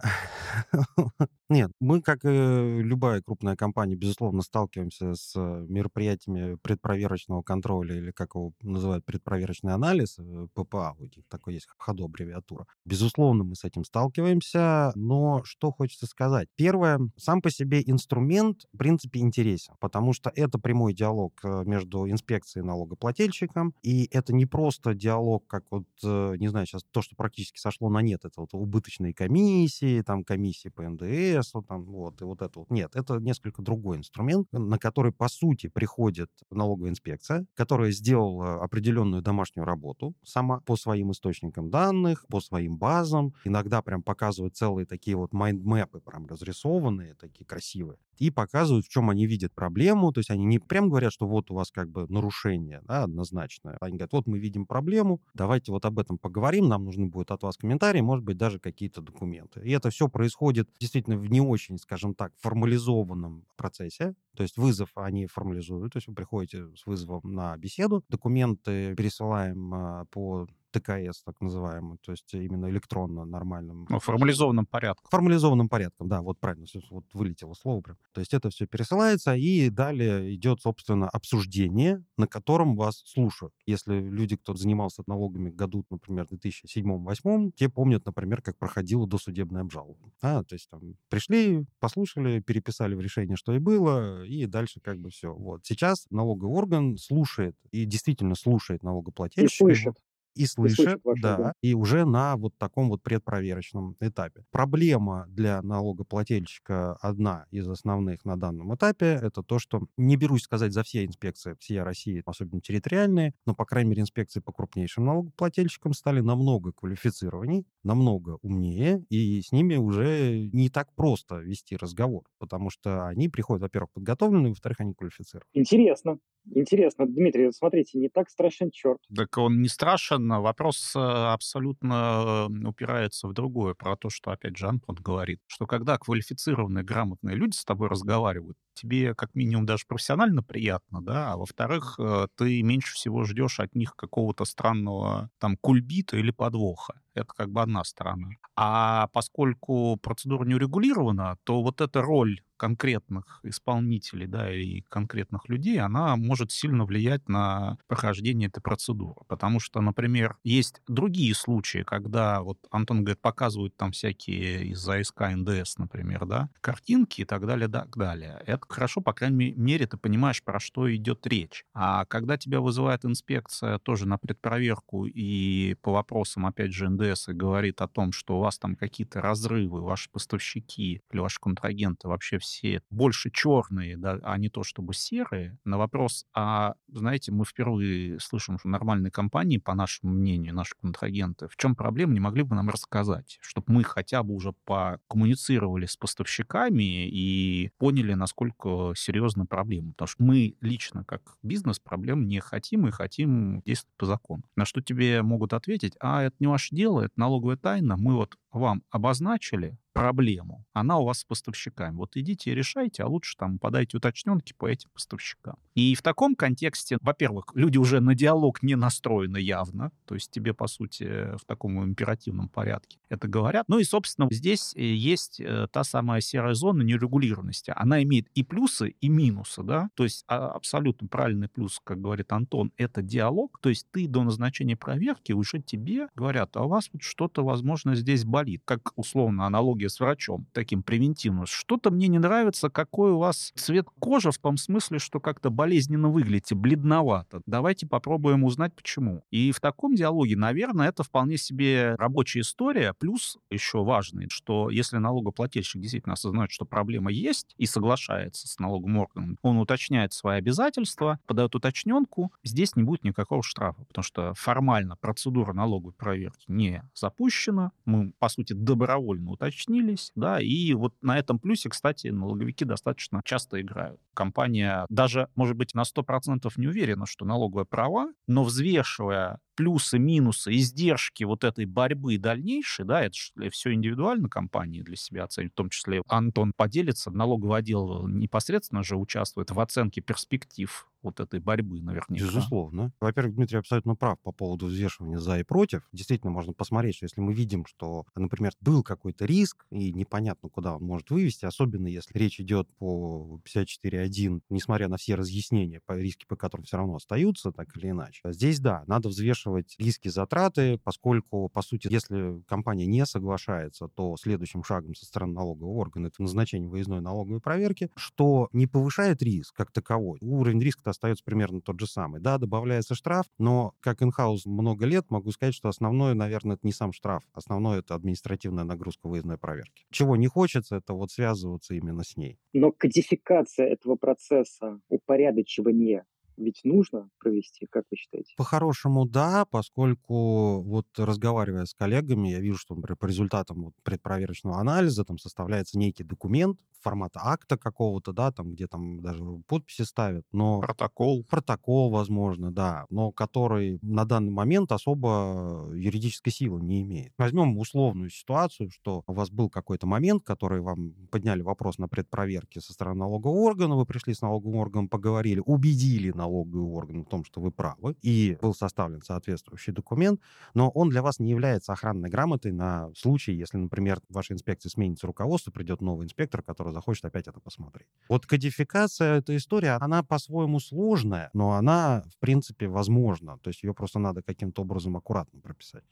[1.48, 8.34] Нет, мы, как и любая крупная компания, безусловно, сталкиваемся с мероприятиями предпроверочного контроля или, как
[8.34, 12.66] его называют, предпроверочный анализ, э, ППА, у них такой есть ходу аббревиатура.
[12.84, 16.48] Безусловно, мы с этим сталкиваемся, но что хочется сказать?
[16.56, 22.08] Первое, сам по себе инструмент, в принципе, интересен, потому что это прямой диалог э, между
[22.08, 23.74] инспектором инспекции налогоплательщикам.
[23.82, 27.90] И это не просто диалог, как вот, э, не знаю, сейчас то, что практически сошло
[27.90, 32.42] на нет, это вот убыточные комиссии, там комиссии по НДС, вот, там, вот, и вот
[32.42, 32.70] это вот.
[32.70, 39.22] Нет, это несколько другой инструмент, на который, по сути, приходит налоговая инспекция, которая сделала определенную
[39.22, 43.34] домашнюю работу сама по своим источникам данных, по своим базам.
[43.44, 49.10] Иногда прям показывают целые такие вот майндмэпы, прям разрисованные, такие красивые и показывают, в чем
[49.10, 50.12] они видят проблему.
[50.12, 53.78] То есть они не прям говорят, что вот у вас как бы нарушение да, однозначное.
[53.80, 57.42] Они говорят, вот мы видим проблему, давайте вот об этом поговорим, нам нужны будут от
[57.42, 59.62] вас комментарии, может быть, даже какие-то документы.
[59.64, 64.14] И это все происходит действительно в не очень, скажем так, формализованном процессе.
[64.36, 69.74] То есть вызов они формализуют, то есть вы приходите с вызовом на беседу, документы пересылаем
[69.74, 73.86] а, по ТКС, так называемый, то есть именно электронно нормальным.
[73.88, 75.10] Ну, формализованным порядком.
[75.10, 77.96] Формализованным порядком, да, вот правильно, вот вылетело слово прям.
[78.12, 83.54] То есть это все пересылается, и далее идет, собственно, обсуждение, на котором вас слушают.
[83.66, 90.12] Если люди, кто занимался налогами году, например, 2007-2008, те помнят, например, как проходило досудебное обжалование.
[90.22, 94.98] А, то есть там пришли, послушали, переписали в решение, что и было, и дальше как
[94.98, 95.34] бы все.
[95.34, 95.64] Вот.
[95.64, 99.46] Сейчас налоговый орган слушает, и действительно слушает налогоплательщика.
[99.46, 99.94] И слышит
[100.34, 104.44] и слышит, вашу, да, да, и уже на вот таком вот предпроверочном этапе.
[104.50, 110.72] Проблема для налогоплательщика одна из основных на данном этапе, это то, что не берусь сказать
[110.72, 115.92] за все инспекции всей России, особенно территориальные, но, по крайней мере, инспекции по крупнейшим налогоплательщикам
[115.94, 122.70] стали намного квалифицированней, намного умнее, и с ними уже не так просто вести разговор, потому
[122.70, 125.46] что они приходят, во-первых, подготовленные, во-вторых, они квалифицированы.
[125.54, 126.18] Интересно.
[126.54, 128.98] Интересно, Дмитрий, смотрите, не так страшен черт.
[129.14, 134.66] Так он не страшен, вопрос э, абсолютно упирается в другое, про то, что, опять же,
[134.68, 140.42] Антон говорит, что когда квалифицированные, грамотные люди с тобой разговаривают, тебе как минимум даже профессионально
[140.42, 146.16] приятно, да, а во-вторых, э, ты меньше всего ждешь от них какого-то странного там кульбита
[146.16, 147.00] или подвоха.
[147.20, 148.28] Это как бы одна сторона.
[148.56, 155.80] А поскольку процедура не урегулирована, то вот эта роль конкретных исполнителей, да, и конкретных людей,
[155.80, 159.22] она может сильно влиять на прохождение этой процедуры.
[159.28, 165.22] Потому что, например, есть другие случаи, когда, вот Антон говорит, показывают там всякие из АСК
[165.34, 168.42] НДС, например, да, картинки и так далее, так далее.
[168.44, 171.64] Это хорошо, по крайней мере, ты понимаешь, про что идет речь.
[171.72, 177.32] А когда тебя вызывает инспекция тоже на предпроверку и по вопросам, опять же, НДС и
[177.32, 182.38] говорит о том, что у вас там какие-то разрывы, ваши поставщики или ваши контрагенты вообще
[182.38, 188.18] все больше черные, да, а не то чтобы серые, на вопрос, а, знаете, мы впервые
[188.20, 192.54] слышим, что нормальные компании, по нашему мнению, наши контрагенты, в чем проблема, не могли бы
[192.54, 199.92] нам рассказать, чтобы мы хотя бы уже покоммуницировали с поставщиками и поняли, насколько серьезна проблема.
[199.92, 204.42] Потому что мы лично, как бизнес, проблем не хотим и хотим действовать по закону.
[204.56, 208.36] На что тебе могут ответить, а это не ваше дело, это налоговая тайна, мы вот
[208.50, 210.64] вам обозначили, проблему.
[210.72, 211.96] Она у вас с поставщиками.
[211.96, 215.56] Вот идите и решайте, а лучше там подайте уточненки по этим поставщикам.
[215.74, 220.54] И в таком контексте, во-первых, люди уже на диалог не настроены явно, то есть тебе,
[220.54, 223.64] по сути, в таком императивном порядке это говорят.
[223.68, 227.72] Ну и, собственно, здесь э, есть э, та самая серая зона нерегулированности.
[227.76, 232.32] Она имеет и плюсы, и минусы, да, то есть а, абсолютно правильный плюс, как говорит
[232.32, 236.90] Антон, это диалог, то есть ты до назначения проверки уже тебе говорят, а у вас
[236.92, 241.46] вот что-то, возможно, здесь болит, как условно аналог аналогия с врачом, таким превентивным.
[241.46, 246.08] Что-то мне не нравится, какой у вас цвет кожи, в том смысле, что как-то болезненно
[246.08, 247.40] выглядите, бледновато.
[247.46, 249.22] Давайте попробуем узнать, почему.
[249.30, 252.94] И в таком диалоге, наверное, это вполне себе рабочая история.
[252.98, 258.98] Плюс еще важный, что если налогоплательщик действительно осознает, что проблема есть и соглашается с налоговым
[258.98, 264.96] органом, он уточняет свои обязательства, подает уточненку, здесь не будет никакого штрафа, потому что формально
[264.96, 269.30] процедура налоговой проверки не запущена, мы, по сути, добровольно
[269.70, 274.00] уточнились, да, и вот на этом плюсе, кстати, налоговики достаточно часто играют.
[274.14, 280.52] Компания даже, может быть, на 100% не уверена, что налоговая права, но взвешивая плюсы, минусы,
[280.54, 285.56] издержки вот этой борьбы дальнейшей, да, это же все индивидуально компании для себя оценивают, в
[285.56, 291.80] том числе Антон поделится, налоговый отдел непосредственно же участвует в оценке перспектив вот этой борьбы
[291.80, 292.14] наверняка.
[292.14, 292.92] Безусловно.
[293.00, 295.88] Во-первых, Дмитрий абсолютно прав по поводу взвешивания за и против.
[295.92, 300.76] Действительно, можно посмотреть, что если мы видим, что, например, был какой-то риск, и непонятно, куда
[300.76, 306.26] он может вывести, особенно если речь идет по 54.1, несмотря на все разъяснения, по риски
[306.26, 308.20] по которым все равно остаются, так или иначе.
[308.24, 314.16] Здесь, да, надо взвешивать взвешивать риски, затраты, поскольку, по сути, если компания не соглашается, то
[314.16, 319.54] следующим шагом со стороны налогового органа это назначение выездной налоговой проверки, что не повышает риск
[319.54, 320.18] как таковой.
[320.20, 322.20] Уровень риска остается примерно тот же самый.
[322.20, 326.72] Да, добавляется штраф, но как инхаус много лет могу сказать, что основное, наверное, это не
[326.72, 327.22] сам штраф.
[327.32, 329.84] Основное это административная нагрузка выездной проверки.
[329.90, 332.38] Чего не хочется, это вот связываться именно с ней.
[332.52, 336.04] Но кодификация этого процесса, упорядочивание
[336.40, 338.34] ведь нужно провести, как вы считаете?
[338.36, 344.58] По-хорошему, да, поскольку вот разговаривая с коллегами, я вижу, что, например, по результатам вот предпроверочного
[344.58, 350.24] анализа там составляется некий документ формата акта какого-то, да, там, где там даже подписи ставят,
[350.32, 350.60] но...
[350.60, 351.24] Протокол.
[351.28, 357.12] Протокол, возможно, да, но который на данный момент особо юридической силы не имеет.
[357.18, 362.60] Возьмем условную ситуацию, что у вас был какой-то момент, который вам подняли вопрос на предпроверке
[362.60, 367.08] со стороны налогового органа, вы пришли с налоговым органом, поговорили, убедили налоговый налоговый орган в
[367.08, 370.20] том, что вы правы, и был составлен соответствующий документ,
[370.54, 374.68] но он для вас не является охранной грамотой на случай, если, например, в вашей инспекции
[374.68, 377.88] сменится руководство, придет новый инспектор, который захочет опять это посмотреть.
[378.08, 383.38] Вот кодификация этой истории, она по-своему сложная, но она, в принципе, возможна.
[383.38, 385.84] То есть ее просто надо каким-то образом аккуратно прописать.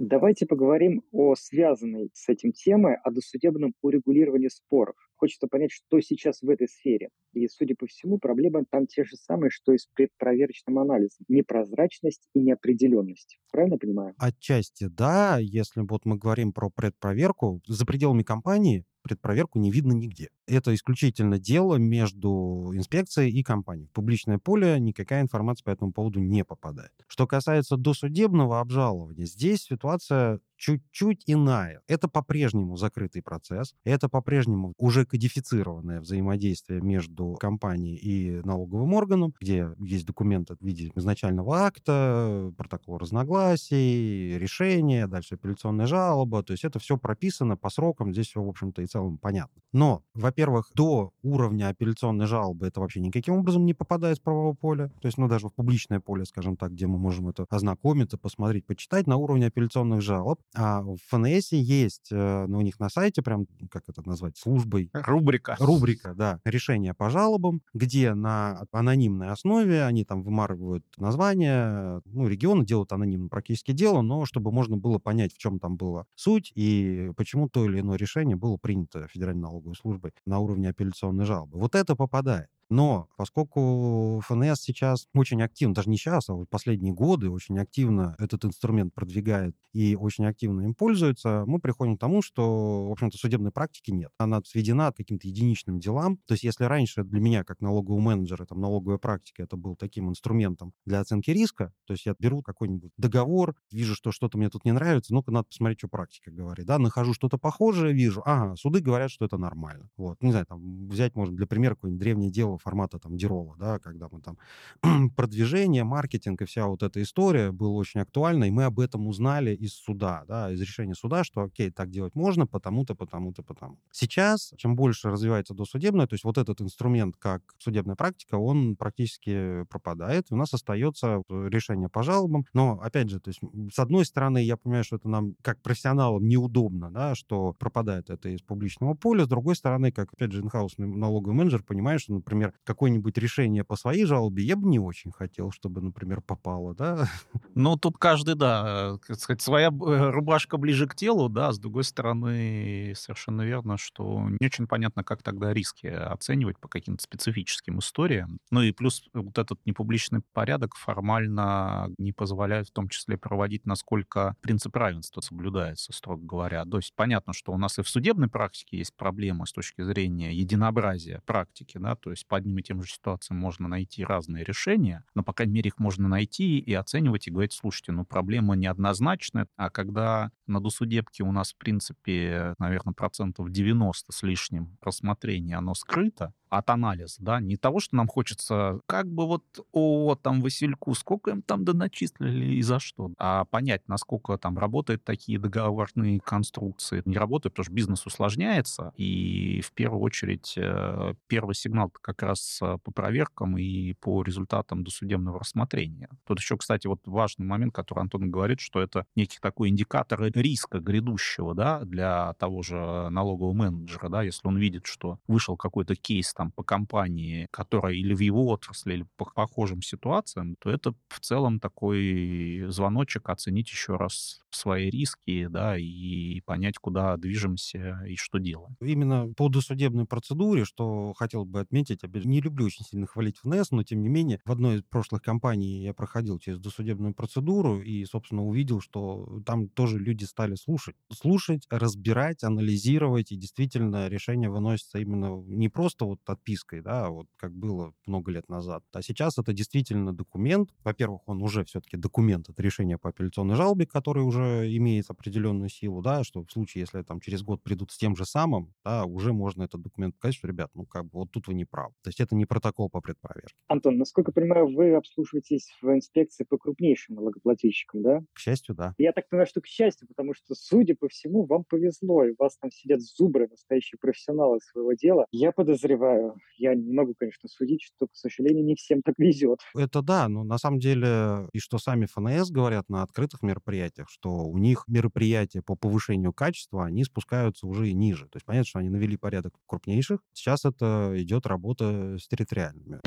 [0.00, 4.96] Давайте поговорим о связанной с этим теме, о досудебном урегулировании споров.
[5.16, 7.10] Хочется понять, что сейчас в этой сфере.
[7.32, 11.24] И, судя по всему, проблемы там те же самые, что и с предпроверочным анализом.
[11.28, 13.38] Непрозрачность и неопределенность.
[13.50, 14.14] Правильно понимаю?
[14.18, 15.38] Отчасти да.
[15.38, 20.28] Если вот мы говорим про предпроверку, за пределами компании предпроверку не видно нигде.
[20.46, 23.88] Это исключительно дело между инспекцией и компанией.
[23.88, 26.92] В публичное поле никакая информация по этому поводу не попадает.
[27.06, 31.80] Что касается досудебного обжалования, здесь ситуация чуть-чуть иная.
[31.86, 39.70] Это по-прежнему закрытый процесс, это по-прежнему уже кодифицированное взаимодействие между компанией и налоговым органом, где
[39.78, 46.42] есть документы в виде изначального акта, протокол разногласий, решение, дальше апелляционная жалоба.
[46.42, 49.60] То есть это все прописано по срокам, здесь все, в общем-то, и целом понятно.
[49.72, 54.88] Но, во-первых, до уровня апелляционной жалобы это вообще никаким образом не попадает в правовое поле.
[55.00, 58.66] То есть, ну, даже в публичное поле, скажем так, где мы можем это ознакомиться, посмотреть,
[58.66, 60.40] почитать на уровне апелляционных жалоб.
[60.54, 64.90] А в ФНС есть, э, ну, у них на сайте прям, как это назвать, службой...
[64.92, 65.56] Рубрика.
[65.58, 66.40] Рубрика, да.
[66.44, 73.72] Решение жалобам, где на анонимной основе они там вымарывают название, ну, регионы делают анонимно практически
[73.72, 77.80] дело, но чтобы можно было понять, в чем там была суть и почему то или
[77.80, 81.58] иное решение было принято Федеральной налоговой службой на уровне апелляционной жалобы.
[81.58, 82.48] Вот это попадает.
[82.70, 88.14] Но поскольку ФНС сейчас очень активно, даже не сейчас, а вот последние годы очень активно
[88.18, 93.18] этот инструмент продвигает и очень активно им пользуется, мы приходим к тому, что, в общем-то,
[93.18, 94.10] судебной практики нет.
[94.18, 96.18] Она сведена к каким-то единичным делам.
[96.26, 100.08] То есть если раньше для меня, как налогового менеджера, там, налоговая практика, это был таким
[100.08, 104.64] инструментом для оценки риска, то есть я беру какой-нибудь договор, вижу, что что-то мне тут
[104.64, 108.80] не нравится, ну-ка надо посмотреть, что практика говорит, да, нахожу что-то похожее, вижу, ага, суды
[108.80, 109.88] говорят, что это нормально.
[109.96, 113.78] Вот, не знаю, там, взять, можно, для примера, какое-нибудь древнее дело формата там Дирова, да,
[113.78, 114.38] когда мы там
[115.16, 119.54] продвижение, маркетинг и вся вот эта история была очень актуальна, и мы об этом узнали
[119.54, 123.78] из суда, да, из решения суда, что окей, так делать можно, потому-то, потому-то, потому.
[123.90, 129.64] Сейчас, чем больше развивается досудебное, то есть вот этот инструмент, как судебная практика, он практически
[129.64, 133.40] пропадает, у нас остается решение по жалобам, но, опять же, то есть
[133.72, 138.28] с одной стороны, я понимаю, что это нам, как профессионалам, неудобно, да, что пропадает это
[138.28, 142.49] из публичного поля, с другой стороны, как, опять же, инхаус налоговый менеджер понимает, что, например,
[142.64, 147.08] какое-нибудь решение по своей жалобе я бы не очень хотел, чтобы, например, попало, да?
[147.54, 151.84] Ну, тут каждый, да, так сказать, своя э, рубашка ближе к телу, да, с другой
[151.84, 158.38] стороны, совершенно верно, что не очень понятно, как тогда риски оценивать по каким-то специфическим историям.
[158.50, 164.36] Ну и плюс вот этот непубличный порядок формально не позволяет в том числе проводить, насколько
[164.40, 166.64] принцип равенства соблюдается, строго говоря.
[166.64, 170.32] То есть понятно, что у нас и в судебной практике есть проблемы с точки зрения
[170.32, 175.04] единообразия практики, да, то есть по одним и тем же ситуациям можно найти разные решения,
[175.14, 179.46] но, по крайней мере, их можно найти и оценивать, и говорить, слушайте, ну, проблема неоднозначная,
[179.56, 185.74] а когда на досудебке у нас, в принципе, наверное, процентов 90 с лишним рассмотрения оно
[185.74, 190.94] скрыто, от анализа, да, не того, что нам хочется, как бы вот, о, там, Васильку,
[190.94, 197.02] сколько им там доначислили и за что, а понять, насколько там работают такие договорные конструкции.
[197.04, 202.58] Не работают, потому что бизнес усложняется, и в первую очередь э, первый сигнал как раз
[202.62, 206.08] э, по проверкам и по результатам досудебного рассмотрения.
[206.26, 210.80] Тут еще, кстати, вот важный момент, который Антон говорит, что это некий такой индикатор риска
[210.80, 216.32] грядущего, да, для того же налогового менеджера, да, если он видит, что вышел какой-то кейс
[216.40, 221.20] там по компании, которая или в его отрасли, или по похожим ситуациям, то это в
[221.20, 228.38] целом такой звоночек оценить еще раз свои риски, да, и понять, куда движемся и что
[228.38, 228.74] делаем.
[228.80, 233.82] Именно по досудебной процедуре, что хотел бы отметить, не люблю очень сильно хвалить ФНС, но
[233.82, 238.44] тем не менее, в одной из прошлых компаний я проходил через досудебную процедуру и, собственно,
[238.46, 240.96] увидел, что там тоже люди стали слушать.
[241.12, 247.52] Слушать, разбирать, анализировать, и действительно решение выносится именно не просто вот подпиской, да, вот как
[247.52, 248.84] было много лет назад.
[248.92, 250.70] А сейчас это действительно документ.
[250.84, 256.02] Во-первых, он уже все-таки документ, это решение по апелляционной жалобе, который уже имеет определенную силу,
[256.02, 259.32] да, что в случае, если там через год придут с тем же самым, да, уже
[259.32, 261.94] можно этот документ показать, что, ребят, ну как бы вот тут вы не правы.
[262.02, 263.56] То есть это не протокол по предпроверке.
[263.66, 268.20] Антон, насколько понимаю, вы обслуживаетесь в инспекции по крупнейшим налогоплательщикам, да?
[268.34, 268.94] К счастью, да.
[268.98, 272.36] Я так понимаю, что к счастью, потому что, судя по всему, вам повезло, и у
[272.38, 275.26] вас там сидят зубры, настоящие профессионалы своего дела.
[275.32, 276.19] Я подозреваю,
[276.58, 279.60] я не могу, конечно, судить, что, к сожалению, не всем так везет.
[279.74, 284.30] Это да, но на самом деле, и что сами ФНС говорят на открытых мероприятиях, что
[284.44, 288.26] у них мероприятия по повышению качества, они спускаются уже и ниже.
[288.26, 290.20] То есть понятно, что они навели порядок крупнейших.
[290.32, 293.00] Сейчас это идет работа с территориальными.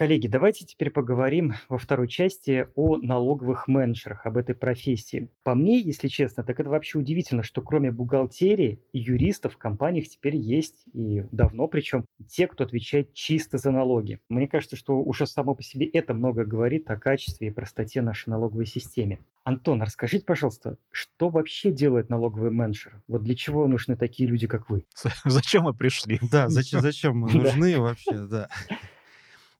[0.00, 5.28] Коллеги, давайте теперь поговорим во второй части о налоговых менеджерах, об этой профессии.
[5.42, 10.08] По мне, если честно, так это вообще удивительно, что кроме бухгалтерии и юристов в компаниях
[10.08, 14.20] теперь есть, и давно причем, те, кто отвечает чисто за налоги.
[14.30, 18.30] Мне кажется, что уже само по себе это много говорит о качестве и простоте нашей
[18.30, 19.18] налоговой системе.
[19.44, 23.02] Антон, расскажите, пожалуйста, что вообще делает налоговый менеджер?
[23.06, 24.86] Вот для чего нужны такие люди, как вы?
[25.26, 26.18] Зачем мы пришли?
[26.32, 28.48] Да, зачем, зачем мы нужны вообще, да.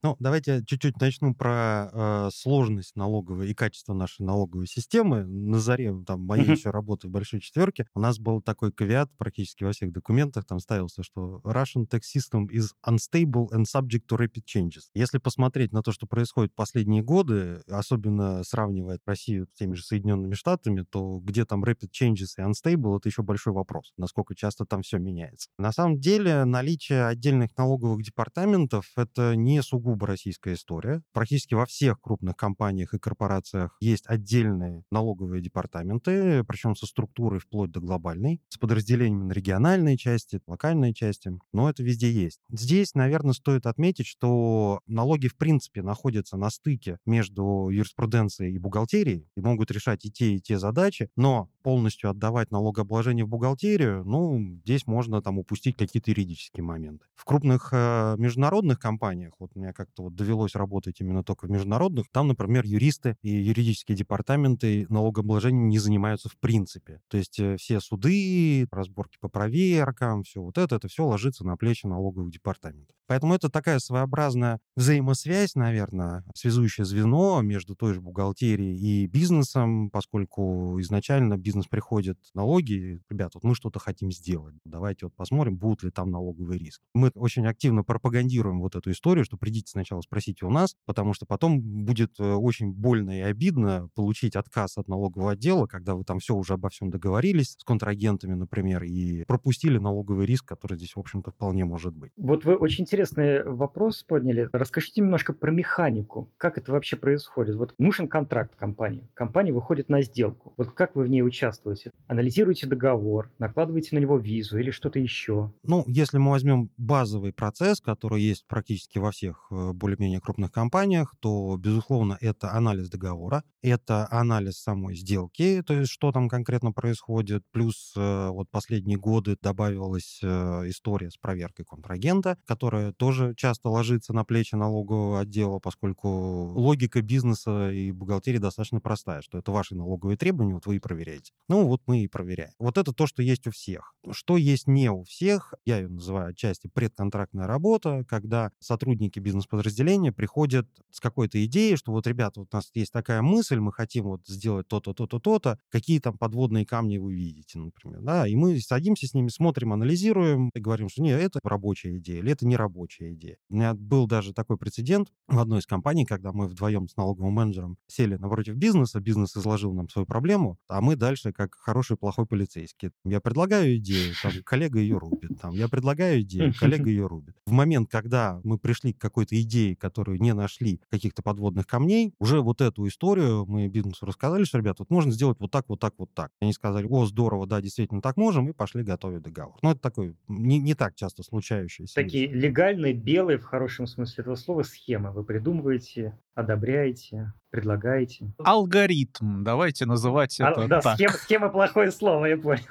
[0.03, 5.27] Ну, давайте чуть-чуть начну про э, сложность налоговой и качество нашей налоговой системы.
[5.27, 6.57] На заре там, моей uh-huh.
[6.57, 10.47] еще работы в Большой Четверке у нас был такой кавиат практически во всех документах.
[10.47, 14.85] Там ставился, что Russian tax system is unstable and subject to rapid changes.
[14.95, 20.33] Если посмотреть на то, что происходит последние годы, особенно сравнивая Россию с теми же Соединенными
[20.33, 24.81] Штатами, то где там rapid changes и unstable, это еще большой вопрос, насколько часто там
[24.81, 25.51] все меняется.
[25.59, 31.03] На самом деле наличие отдельных налоговых департаментов— это не сугубо сугубо российская история.
[31.13, 37.73] Практически во всех крупных компаниях и корпорациях есть отдельные налоговые департаменты, причем со структурой вплоть
[37.73, 42.41] до глобальной, с подразделениями на региональные части, локальные части, но это везде есть.
[42.51, 49.27] Здесь, наверное, стоит отметить, что налоги в принципе находятся на стыке между юриспруденцией и бухгалтерией
[49.37, 54.39] и могут решать и те, и те задачи, но полностью отдавать налогообложение в бухгалтерию, ну,
[54.65, 57.07] здесь можно там упустить какие-то юридические моменты.
[57.17, 61.51] В крупных э, международных компаниях, вот у меня как-то вот довелось работать именно только в
[61.51, 67.01] международных, там, например, юристы и юридические департаменты налогообложением не занимаются в принципе.
[67.09, 71.57] То есть э, все суды, разборки по проверкам, все вот это, это все ложится на
[71.57, 72.95] плечи налоговых департаментов.
[73.07, 80.79] Поэтому это такая своеобразная взаимосвязь, наверное, связующее звено между той же бухгалтерией и бизнесом, поскольку
[80.81, 85.91] изначально бизнес приходит налоги, ребят, вот мы что-то хотим сделать, давайте вот посмотрим, будут ли
[85.91, 86.85] там налоговые риски.
[86.95, 91.15] Мы очень активно пропагандируем вот эту историю, что придите спросите сначала, спросите у нас, потому
[91.15, 96.05] что потом будет э, очень больно и обидно получить отказ от налогового отдела, когда вы
[96.05, 100.95] там все уже обо всем договорились с контрагентами, например, и пропустили налоговый риск, который здесь,
[100.95, 102.13] в общем-то, вполне может быть.
[102.17, 104.49] Вот вы очень интересный вопрос подняли.
[104.53, 106.31] Расскажите немножко про механику.
[106.37, 107.57] Как это вообще происходит?
[107.57, 109.09] Вот нужен контракт компании.
[109.15, 110.53] Компания выходит на сделку.
[110.57, 111.93] Вот как вы в ней участвуете?
[112.07, 115.53] Анализируете договор, накладываете на него визу или что-то еще?
[115.63, 121.15] Ну, если мы возьмем базовый процесс, который есть практически во всех э, более-менее крупных компаниях,
[121.21, 127.43] то, безусловно, это анализ договора, это анализ самой сделки, то есть что там конкретно происходит,
[127.53, 130.29] плюс э, вот последние годы добавилась э,
[130.69, 136.09] история с проверкой контрагента, которая тоже часто ложится на плечи налогового отдела, поскольку
[136.55, 141.33] логика бизнеса и бухгалтерии достаточно простая, что это ваши налоговые требования, вот вы и проверяете.
[141.49, 142.53] Ну, вот мы и проверяем.
[142.59, 143.95] Вот это то, что есть у всех.
[144.11, 149.19] Что есть не у всех, я ее называю отчасти предконтрактная работа, когда сотрудники
[149.51, 153.73] бизнес-подразделения приходят с какой-то идеей, что вот, ребята, вот у нас есть такая мысль, мы
[153.73, 158.35] хотим вот сделать то-то, то-то, то-то, какие там подводные камни вы видите, например, да, и
[158.35, 162.47] мы садимся с ними, смотрим, анализируем и говорим, что нет, это рабочая идея или это
[162.47, 163.37] не рабочая идея.
[163.49, 167.33] У меня был даже такой прецедент в одной из компаний, когда мы вдвоем с налоговым
[167.33, 172.27] менеджером сели напротив бизнеса, бизнес изложил нам свою проблему, а мы дальше как хороший плохой
[172.27, 172.91] полицейский.
[173.05, 177.35] Я предлагаю идею, там, коллега ее рубит, там, я предлагаю идею, коллега ее рубит.
[177.47, 182.41] В момент, когда мы пришли к какой-то идее, которую не нашли каких-то подводных камней, уже
[182.41, 185.95] вот эту историю мы бизнесу рассказали, что, ребят, вот можно сделать вот так, вот так,
[185.99, 186.31] вот так.
[186.41, 189.57] Они сказали, о, здорово, да, действительно так можем, и пошли готовить договор.
[189.63, 191.95] Но это такой не, не так часто случающийся.
[191.95, 195.13] Такие легальные, белые, в хорошем смысле этого слова, схемы.
[195.13, 198.33] Вы придумываете, одобряете, предлагаете.
[198.39, 200.97] Алгоритм, давайте называть А, это да, так.
[200.97, 202.63] схема, схема плохое слово, я понял.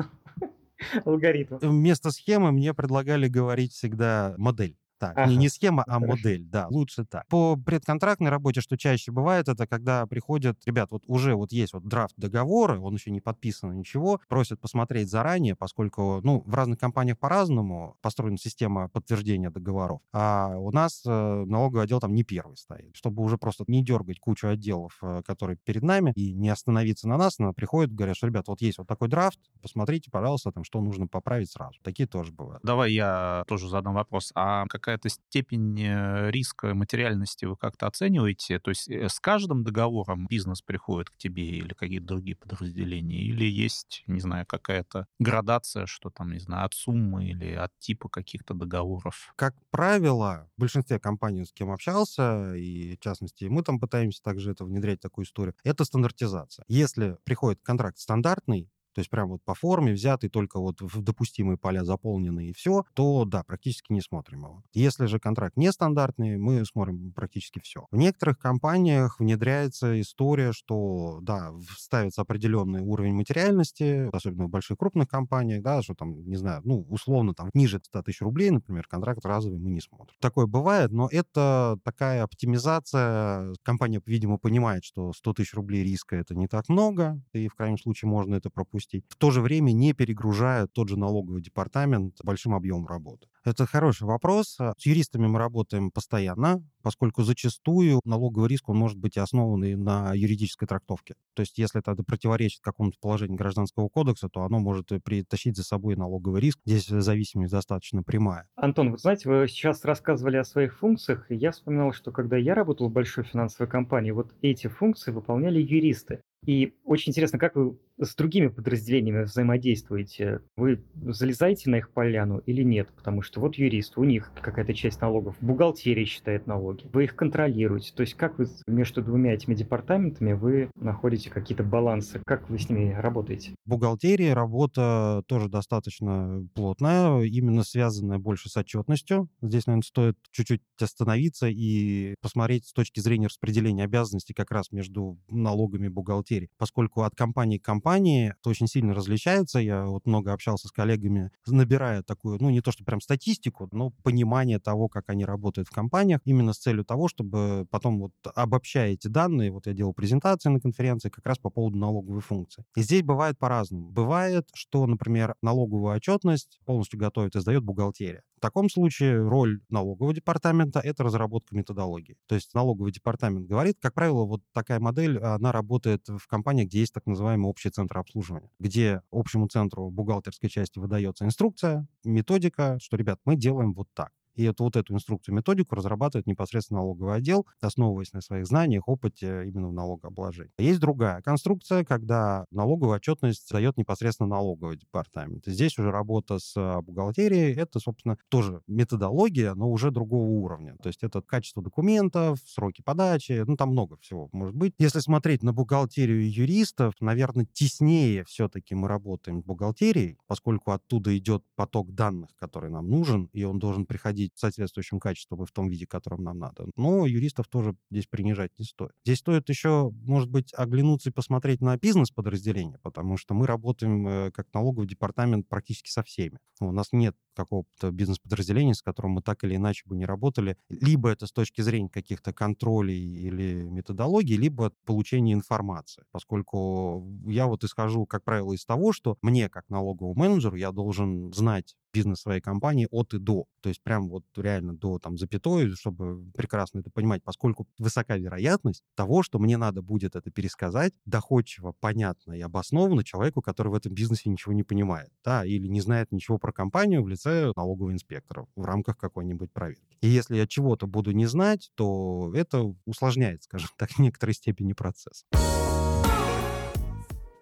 [1.05, 1.57] Алгоритм.
[1.61, 4.75] Вместо схемы мне предлагали говорить всегда модель.
[4.99, 5.39] Так, не, Ага.
[5.39, 6.05] не схема, а Хорошо.
[6.07, 7.25] модель, да, лучше так.
[7.29, 11.87] По предконтрактной работе, что чаще бывает, это когда приходят, ребят, вот уже вот есть вот
[11.87, 17.17] драфт договора, он еще не подписан, ничего, просят посмотреть заранее, поскольку, ну, в разных компаниях
[17.17, 21.09] по-разному построена система подтверждения договоров, а у нас э,
[21.45, 25.57] налоговый отдел там не первый стоит, чтобы уже просто не дергать кучу отделов, э, которые
[25.63, 28.87] перед нами, и не остановиться на нас, на приходят, говорят, что, ребят, вот есть вот
[28.87, 31.79] такой драфт, посмотрите, пожалуйста, там, что нужно поправить сразу.
[31.83, 32.61] Такие тоже бывают.
[32.63, 34.31] Давай я тоже задам вопрос.
[34.35, 38.59] А какая-то степень э, риска материальности вы как-то оцениваете?
[38.59, 43.21] То есть э, с каждым договором бизнес приходит к тебе или какие-то другие подразделения?
[43.21, 48.09] Или есть, не знаю, какая-то градация, что там, не знаю, от суммы или от типа
[48.09, 49.33] каких-то договоров?
[49.35, 54.51] как правило, в большинстве компаний, с кем общался, и в частности, мы там пытаемся также
[54.51, 56.65] это внедрять, такую историю, это стандартизация.
[56.67, 61.57] Если приходит контракт стандартный, то есть прям вот по форме взятый, только вот в допустимые
[61.57, 64.63] поля заполнены и все, то да, практически не смотрим его.
[64.73, 67.85] Если же контракт нестандартный, мы смотрим практически все.
[67.91, 75.07] В некоторых компаниях внедряется история, что да, ставится определенный уровень материальности, особенно в больших крупных
[75.07, 79.25] компаниях, да, что там, не знаю, ну, условно, там, ниже 100 тысяч рублей, например, контракт
[79.25, 80.15] разовый мы не смотрим.
[80.19, 83.53] Такое бывает, но это такая оптимизация.
[83.63, 87.77] Компания, видимо, понимает, что 100 тысяч рублей риска это не так много, и в крайнем
[87.77, 88.78] случае можно это пропустить.
[89.09, 93.27] В то же время не перегружая тот же налоговый департамент большим объемом работы.
[93.45, 94.57] Это хороший вопрос.
[94.77, 100.13] С юристами мы работаем постоянно, поскольку зачастую налоговый риск он может быть основан и на
[100.13, 101.15] юридической трактовке.
[101.33, 105.95] То есть если это противоречит какому-то положению Гражданского кодекса, то оно может притащить за собой
[105.95, 106.59] налоговый риск.
[106.65, 108.47] Здесь зависимость достаточно прямая.
[108.55, 112.53] Антон, вы знаете, вы сейчас рассказывали о своих функциях, и я вспоминал, что когда я
[112.53, 116.21] работал в большой финансовой компании, вот эти функции выполняли юристы.
[116.45, 120.41] И очень интересно, как вы с другими подразделениями взаимодействуете?
[120.55, 122.89] Вы залезаете на их поляну или нет?
[122.95, 127.93] Потому что вот юрист, у них какая-то часть налогов, бухгалтерия считает налоги, вы их контролируете.
[127.93, 132.21] То есть как вы между двумя этими департаментами вы находите какие-то балансы?
[132.25, 133.53] Как вы с ними работаете?
[133.65, 139.27] В бухгалтерии работа тоже достаточно плотная, именно связанная больше с отчетностью.
[139.41, 145.19] Здесь, наверное, стоит чуть-чуть остановиться и посмотреть с точки зрения распределения обязанностей как раз между
[145.27, 146.28] налогами и бухгалтерией.
[146.57, 149.59] Поскольку от компании к компании это очень сильно различается.
[149.59, 153.91] Я вот много общался с коллегами, набирая такую, ну, не то что прям статистику, но
[154.03, 158.93] понимание того, как они работают в компаниях, именно с целью того, чтобы потом вот обобщая
[158.93, 162.63] эти данные, вот я делал презентации на конференции как раз по поводу налоговой функции.
[162.75, 163.89] И здесь бывает по-разному.
[163.89, 168.23] Бывает, что, например, налоговую отчетность полностью готовит и сдает бухгалтерия.
[168.39, 172.15] В таком случае роль налогового департамента— это разработка методологии.
[172.25, 176.79] То есть налоговый департамент говорит, как правило, вот такая модель, она работает в компании, где
[176.79, 182.97] есть так называемый общий центр обслуживания, где общему центру бухгалтерской части выдается инструкция, методика, что,
[182.97, 184.11] ребят, мы делаем вот так.
[184.35, 189.45] И это вот эту инструкцию, методику разрабатывает непосредственно налоговый отдел, основываясь на своих знаниях, опыте
[189.47, 190.51] именно в налогообложении.
[190.57, 195.45] Есть другая конструкция, когда налоговую отчетность дает непосредственно налоговый департамент.
[195.45, 200.75] Здесь уже работа с а, бухгалтерией, это, собственно, тоже методология, но уже другого уровня.
[200.81, 204.73] То есть это качество документов, сроки подачи, ну, там много всего может быть.
[204.77, 211.43] Если смотреть на бухгалтерию юристов, наверное, теснее все-таки мы работаем с бухгалтерией, поскольку оттуда идет
[211.55, 215.69] поток данных, который нам нужен, и он должен приходить в соответствующем качестве и в том
[215.69, 216.65] виде, которым нам надо.
[216.75, 218.91] Но юристов тоже здесь принижать не стоит.
[219.03, 224.31] Здесь стоит еще, может быть, оглянуться и посмотреть на бизнес-подразделение, потому что мы работаем э,
[224.31, 226.39] как налоговый департамент практически со всеми.
[226.59, 230.57] У нас нет какого-то бизнес-подразделения, с которым мы так или иначе бы не работали.
[230.69, 236.03] Либо это с точки зрения каких-то контролей или методологий, либо получения информации.
[236.11, 241.31] Поскольку я вот исхожу, как правило, из того, что мне, как налоговому менеджеру, я должен
[241.33, 243.45] знать бизнес своей компании от и до.
[243.61, 248.83] То есть прям вот реально до там запятой, чтобы прекрасно это понимать, поскольку высока вероятность
[248.95, 253.93] того, что мне надо будет это пересказать доходчиво, понятно и обоснованно человеку, который в этом
[253.93, 258.47] бизнесе ничего не понимает, да, или не знает ничего про компанию в лице налогового инспектора
[258.55, 259.97] в рамках какой-нибудь проверки.
[260.01, 264.73] И если я чего-то буду не знать, то это усложняет, скажем так, в некоторой степени
[264.73, 265.25] процесс.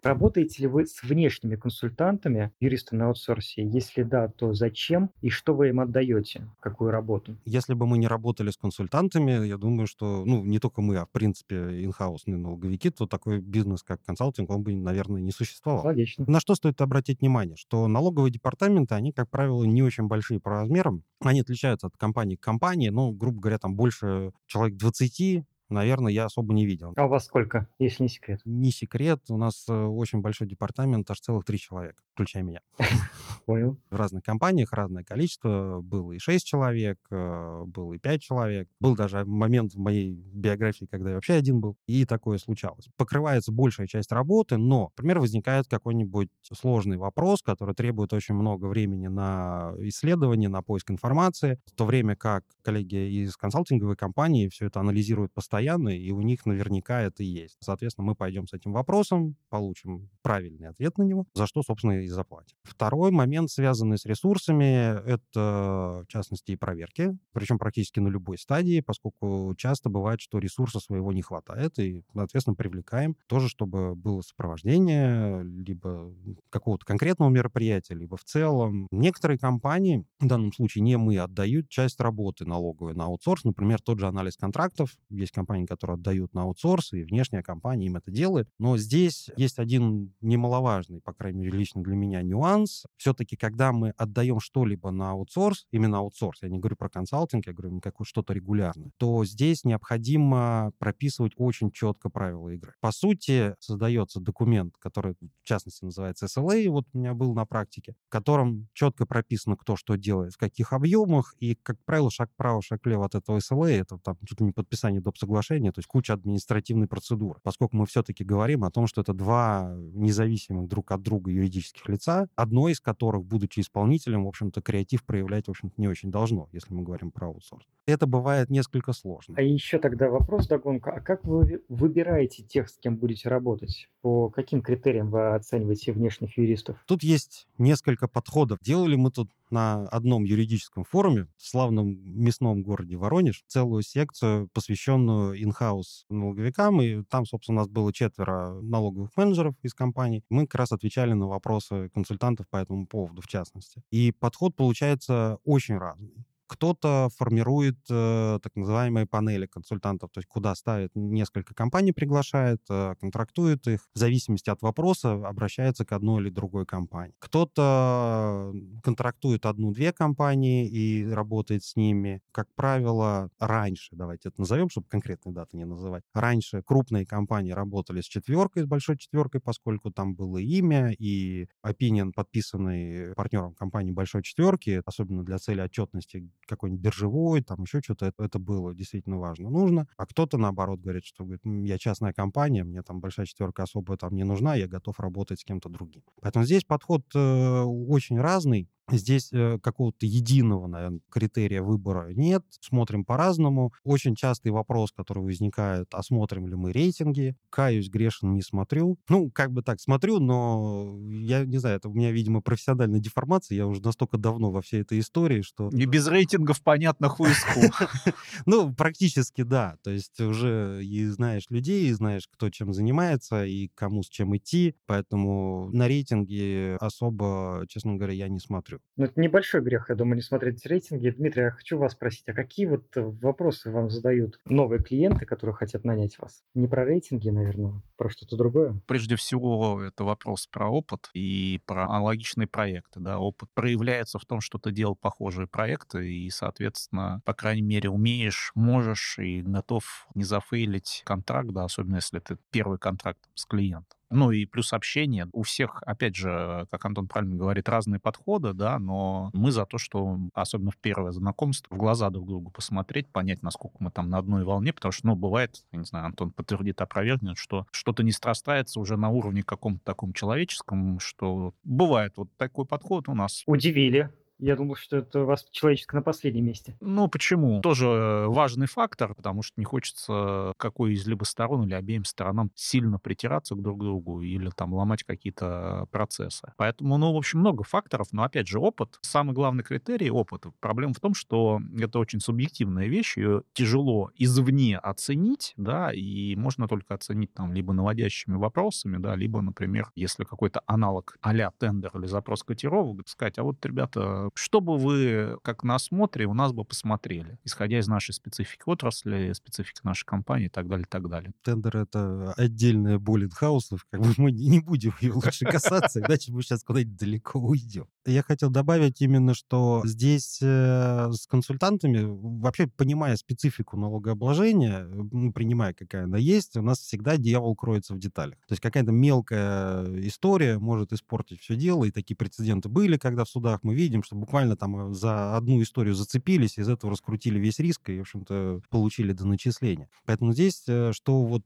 [0.07, 3.63] Работаете ли вы с внешними консультантами, юристами на аутсорсе?
[3.63, 6.47] Если да, то зачем и что вы им отдаете?
[6.59, 7.37] Какую работу?
[7.45, 11.05] Если бы мы не работали с консультантами, я думаю, что, ну, не только мы, а
[11.05, 15.85] в принципе инхаусные налоговики, то такой бизнес, как консалтинг, он бы, наверное, не существовал.
[15.85, 16.25] Логично.
[16.27, 17.57] На что стоит обратить внимание?
[17.57, 21.03] Что налоговые департаменты, они, как правило, не очень большие по размерам.
[21.19, 26.25] Они отличаются от компании к компании, ну, грубо говоря, там больше человек 20, наверное, я
[26.25, 26.93] особо не видел.
[26.95, 28.41] А у вас сколько, если не секрет?
[28.45, 29.21] Не секрет.
[29.29, 32.61] У нас э, очень большой департамент, аж целых три человека, включая меня.
[33.45, 33.77] Понял.
[33.89, 35.81] В разных компаниях разное количество.
[35.81, 38.69] Было и шесть человек, э, было и пять человек.
[38.79, 41.77] Был даже момент в моей биографии, когда я вообще один был.
[41.87, 42.87] И такое случалось.
[42.95, 49.07] Покрывается большая часть работы, но, например, возникает какой-нибудь сложный вопрос, который требует очень много времени
[49.07, 54.79] на исследование, на поиск информации, в то время как коллеги из консалтинговой компании все это
[54.79, 57.57] анализируют постоянно постоянно, и у них наверняка это есть.
[57.61, 62.07] Соответственно, мы пойдем с этим вопросом, получим правильный ответ на него, за что, собственно, и
[62.07, 62.55] заплатим.
[62.63, 68.81] Второй момент, связанный с ресурсами, это, в частности, и проверки, причем практически на любой стадии,
[68.81, 75.43] поскольку часто бывает, что ресурса своего не хватает, и, соответственно, привлекаем тоже, чтобы было сопровождение,
[75.43, 76.13] либо
[76.49, 78.87] какого-то конкретного мероприятия, либо в целом.
[78.91, 83.99] Некоторые компании, в данном случае не мы, отдают часть работы налоговой на аутсорс, например, тот
[83.99, 84.91] же анализ контрактов.
[85.09, 88.49] Есть компании, компании, которые отдают на аутсорс, и внешняя компания им это делает.
[88.59, 92.83] Но здесь есть один немаловажный, по крайней мере, лично для меня нюанс.
[92.97, 97.53] Все-таки, когда мы отдаем что-либо на аутсорс, именно аутсорс, я не говорю про консалтинг, я
[97.53, 102.73] говорю как что-то регулярное, то здесь необходимо прописывать очень четко правила игры.
[102.81, 107.95] По сути, создается документ, который, в частности, называется SLA, вот у меня был на практике,
[108.07, 112.61] в котором четко прописано, кто что делает, в каких объемах, и, как правило, шаг вправо,
[112.61, 115.17] шаг влево от этого SLA, это там чуть ли не подписание доп.
[115.17, 117.39] соглашения соглашения, то есть куча административной процедуры.
[117.43, 122.27] Поскольку мы все-таки говорим о том, что это два независимых друг от друга юридических лица,
[122.35, 126.73] одно из которых, будучи исполнителем, в общем-то, креатив проявлять, в общем-то, не очень должно, если
[126.73, 127.65] мы говорим про аутсорс.
[127.87, 129.35] Это бывает несколько сложно.
[129.37, 130.91] А еще тогда вопрос догонка.
[130.91, 133.87] А как вы выбираете тех, с кем будете работать?
[134.01, 136.83] По каким критериям вы оцениваете внешних юристов?
[136.85, 138.59] Тут есть несколько подходов.
[138.61, 145.41] Делали мы тут на одном юридическом форуме в славном мясном городе Воронеж целую секцию, посвященную
[145.41, 150.25] инхаус налоговикам, и там, собственно, у нас было четверо налоговых менеджеров из компании.
[150.29, 153.81] Мы как раз отвечали на вопросы консультантов по этому поводу, в частности.
[153.91, 156.25] И подход получается очень разный.
[156.47, 162.95] Кто-то формирует э, так называемые панели консультантов, то есть куда ставит несколько компаний, приглашает, э,
[162.99, 167.15] контрактует их, в зависимости от вопроса обращается к одной или другой компании.
[167.19, 172.21] Кто-то контрактует одну-две компании и работает с ними.
[172.31, 178.01] Как правило, раньше, давайте это назовем, чтобы конкретные даты не называть, раньше крупные компании работали
[178.01, 184.23] с четверкой, с большой четверкой, поскольку там было имя и opinion, подписанный партнером компании большой
[184.23, 189.87] четверки, особенно для цели отчетности какой-нибудь биржевой, там еще что-то, это, было действительно важно, нужно.
[189.97, 194.15] А кто-то, наоборот, говорит, что говорит, я частная компания, мне там большая четверка особо там
[194.15, 196.03] не нужна, я готов работать с кем-то другим.
[196.21, 198.69] Поэтому здесь подход э, очень разный.
[198.89, 202.43] Здесь э, какого-то единого, наверное, критерия выбора нет.
[202.61, 203.73] Смотрим по-разному.
[203.83, 207.35] Очень частый вопрос, который возникает, а смотрим ли мы рейтинги.
[207.49, 208.97] Каюсь, грешен, не смотрю.
[209.09, 213.57] Ну, как бы так, смотрю, но я не знаю, это у меня, видимо, профессиональная деформация.
[213.57, 215.69] Я уже настолько давно во всей этой истории, что...
[215.69, 217.59] И без рейтингов понятно хуиску.
[218.45, 219.77] Ну, практически да.
[219.83, 224.35] То есть уже и знаешь людей, и знаешь, кто чем занимается, и кому с чем
[224.37, 224.75] идти.
[224.85, 228.76] Поэтому на рейтинге особо, честно говоря, я не смотрю.
[228.95, 231.09] Ну, это небольшой грех, я думаю, не смотреть рейтинги.
[231.09, 235.83] Дмитрий, я хочу вас спросить, а какие вот вопросы вам задают новые клиенты, которые хотят
[235.83, 236.43] нанять вас?
[236.55, 238.81] Не про рейтинги, наверное, про что-то другое?
[238.87, 242.99] Прежде всего, это вопрос про опыт и про аналогичные проекты.
[242.99, 243.19] Да?
[243.19, 248.51] Опыт проявляется в том, что ты делал похожие проекты, и, соответственно, по крайней мере, умеешь,
[248.55, 253.97] можешь и готов не зафейлить контракт, да, особенно если это первый контракт с клиентом.
[254.09, 255.27] Ну и плюс общение.
[255.33, 259.77] У всех, опять же, как Антон правильно говорит, разные подходы, да, но мы за то,
[259.77, 264.17] что, особенно в первое знакомство, в глаза друг другу посмотреть, понять, насколько мы там на
[264.17, 268.11] одной волне, потому что, ну, бывает, я не знаю, Антон подтвердит, опровергнет, что что-то не
[268.11, 273.43] страстается уже на уровне каком-то таком человеческом, что бывает вот такой подход у нас.
[273.45, 274.09] Удивили.
[274.39, 276.75] Я думал, что это у вас человеческое на последнем месте.
[276.79, 277.61] Ну, почему?
[277.61, 282.99] Тоже важный фактор, потому что не хочется какой из либо сторон или обеим сторонам сильно
[282.99, 286.53] притираться к друг другу или там ломать какие-то процессы.
[286.57, 288.99] Поэтому, ну, в общем, много факторов, но, опять же, опыт.
[289.01, 290.45] Самый главный критерий— опыт.
[290.59, 296.67] Проблема в том, что это очень субъективная вещь, ее тяжело извне оценить, да, и можно
[296.67, 302.05] только оценить там либо наводящими вопросами, да, либо, например, если какой-то аналог а-ля тендер или
[302.05, 306.63] запрос котировок, сказать, а вот, ребята, что бы вы, как на осмотре, у нас бы
[306.63, 311.33] посмотрели, исходя из нашей специфики отрасли, специфики нашей компании и так далее, и так далее.
[311.43, 316.41] Тендер— это отдельная боль хаусов, как бы мы не будем ее лучше касаться, иначе мы
[316.41, 317.87] сейчас куда-нибудь далеко уйдем.
[318.07, 325.73] Я хотел добавить именно, что здесь э, с консультантами, вообще понимая специфику налогообложения, ну, принимая,
[325.73, 328.37] какая она есть, у нас всегда дьявол кроется в деталях.
[328.47, 333.29] То есть какая-то мелкая история может испортить все дело, и такие прецеденты были, когда в
[333.29, 337.59] судах мы видим, что буквально там э, за одну историю зацепились, из этого раскрутили весь
[337.59, 339.89] риск и, в общем-то, получили до начисления.
[340.05, 341.43] Поэтому здесь, э, что вот,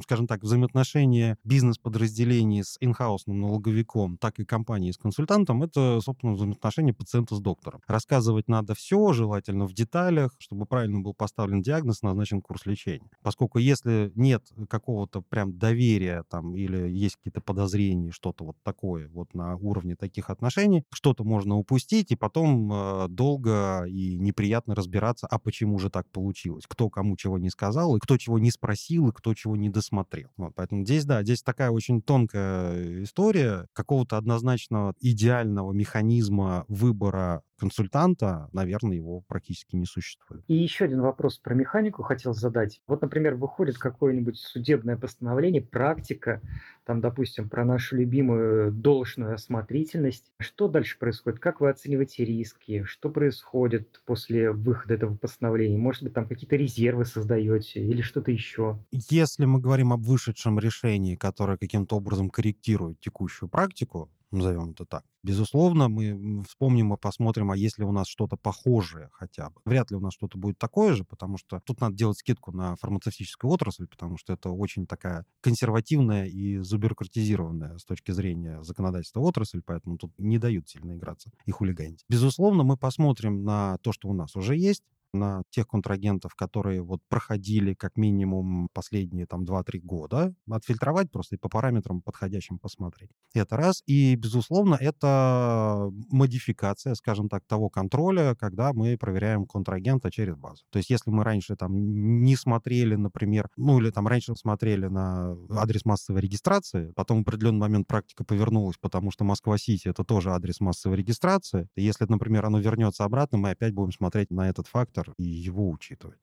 [0.00, 6.92] скажем так, взаимоотношения бизнес-подразделений с инхаусным налоговиком, так и компании с консультантом, это, собственно, взаимоотношения
[6.92, 7.80] пациента с доктором.
[7.86, 13.10] Рассказывать надо все, желательно в деталях, чтобы правильно был поставлен диагноз, назначен курс лечения.
[13.22, 19.34] Поскольку если нет какого-то прям доверия там или есть какие-то подозрения, что-то вот такое вот
[19.34, 25.38] на уровне таких отношений, что-то можно упустить, и потом э, долго и неприятно разбираться, а
[25.38, 29.12] почему же так получилось, кто кому чего не сказал, и кто чего не спросил, и
[29.12, 30.28] кто чего не досмотрел.
[30.36, 38.48] Вот, поэтому здесь, да, здесь такая очень тонкая история какого-то однозначного идеального механизма выбора консультанта,
[38.52, 40.44] наверное, его практически не существует.
[40.46, 42.80] И еще один вопрос про механику хотел задать.
[42.86, 46.40] Вот, например, выходит какое-нибудь судебное постановление, практика,
[46.84, 50.32] там, допустим, про нашу любимую должную осмотрительность.
[50.38, 51.40] Что дальше происходит?
[51.40, 52.84] Как вы оцениваете риски?
[52.84, 55.76] Что происходит после выхода этого постановления?
[55.76, 58.78] Может быть, там какие-то резервы создаете или что-то еще?
[58.92, 65.04] Если мы говорим об вышедшем решении, которое каким-то образом корректирует текущую практику, назовем это так.
[65.22, 69.60] Безусловно, мы вспомним и посмотрим, а если у нас что-то похожее хотя бы.
[69.64, 72.76] Вряд ли у нас что-то будет такое же, потому что тут надо делать скидку на
[72.76, 79.62] фармацевтическую отрасль, потому что это очень такая консервативная и забюрократизированная с точки зрения законодательства отрасль,
[79.64, 82.04] поэтому тут не дают сильно играться и хулиганить.
[82.08, 87.00] Безусловно, мы посмотрим на то, что у нас уже есть, на тех контрагентов, которые вот
[87.08, 93.10] проходили как минимум последние там 2-3 года, отфильтровать просто и по параметрам подходящим посмотреть.
[93.34, 93.82] Это раз.
[93.86, 100.64] И, безусловно, это модификация, скажем так, того контроля, когда мы проверяем контрагента через базу.
[100.70, 101.74] То есть если мы раньше там
[102.22, 107.60] не смотрели, например, ну или там раньше смотрели на адрес массовой регистрации, потом в определенный
[107.60, 111.68] момент практика повернулась, потому что Москва-Сити— это тоже адрес массовой регистрации.
[111.76, 115.70] Если, например, оно вернется обратно, мы опять будем смотреть на этот фактор фактор и его
[115.70, 116.18] учитывать.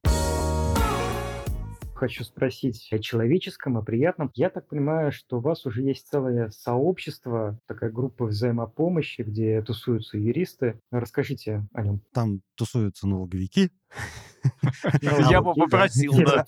[1.94, 4.30] Хочу спросить о человеческом, о приятном.
[4.34, 10.18] Я так понимаю, что у вас уже есть целое сообщество, такая группа взаимопомощи, где тусуются
[10.18, 10.78] юристы.
[10.90, 12.02] Расскажите о нем.
[12.12, 13.70] Там тусуются налоговики,
[15.30, 16.44] Я бы попросил, да.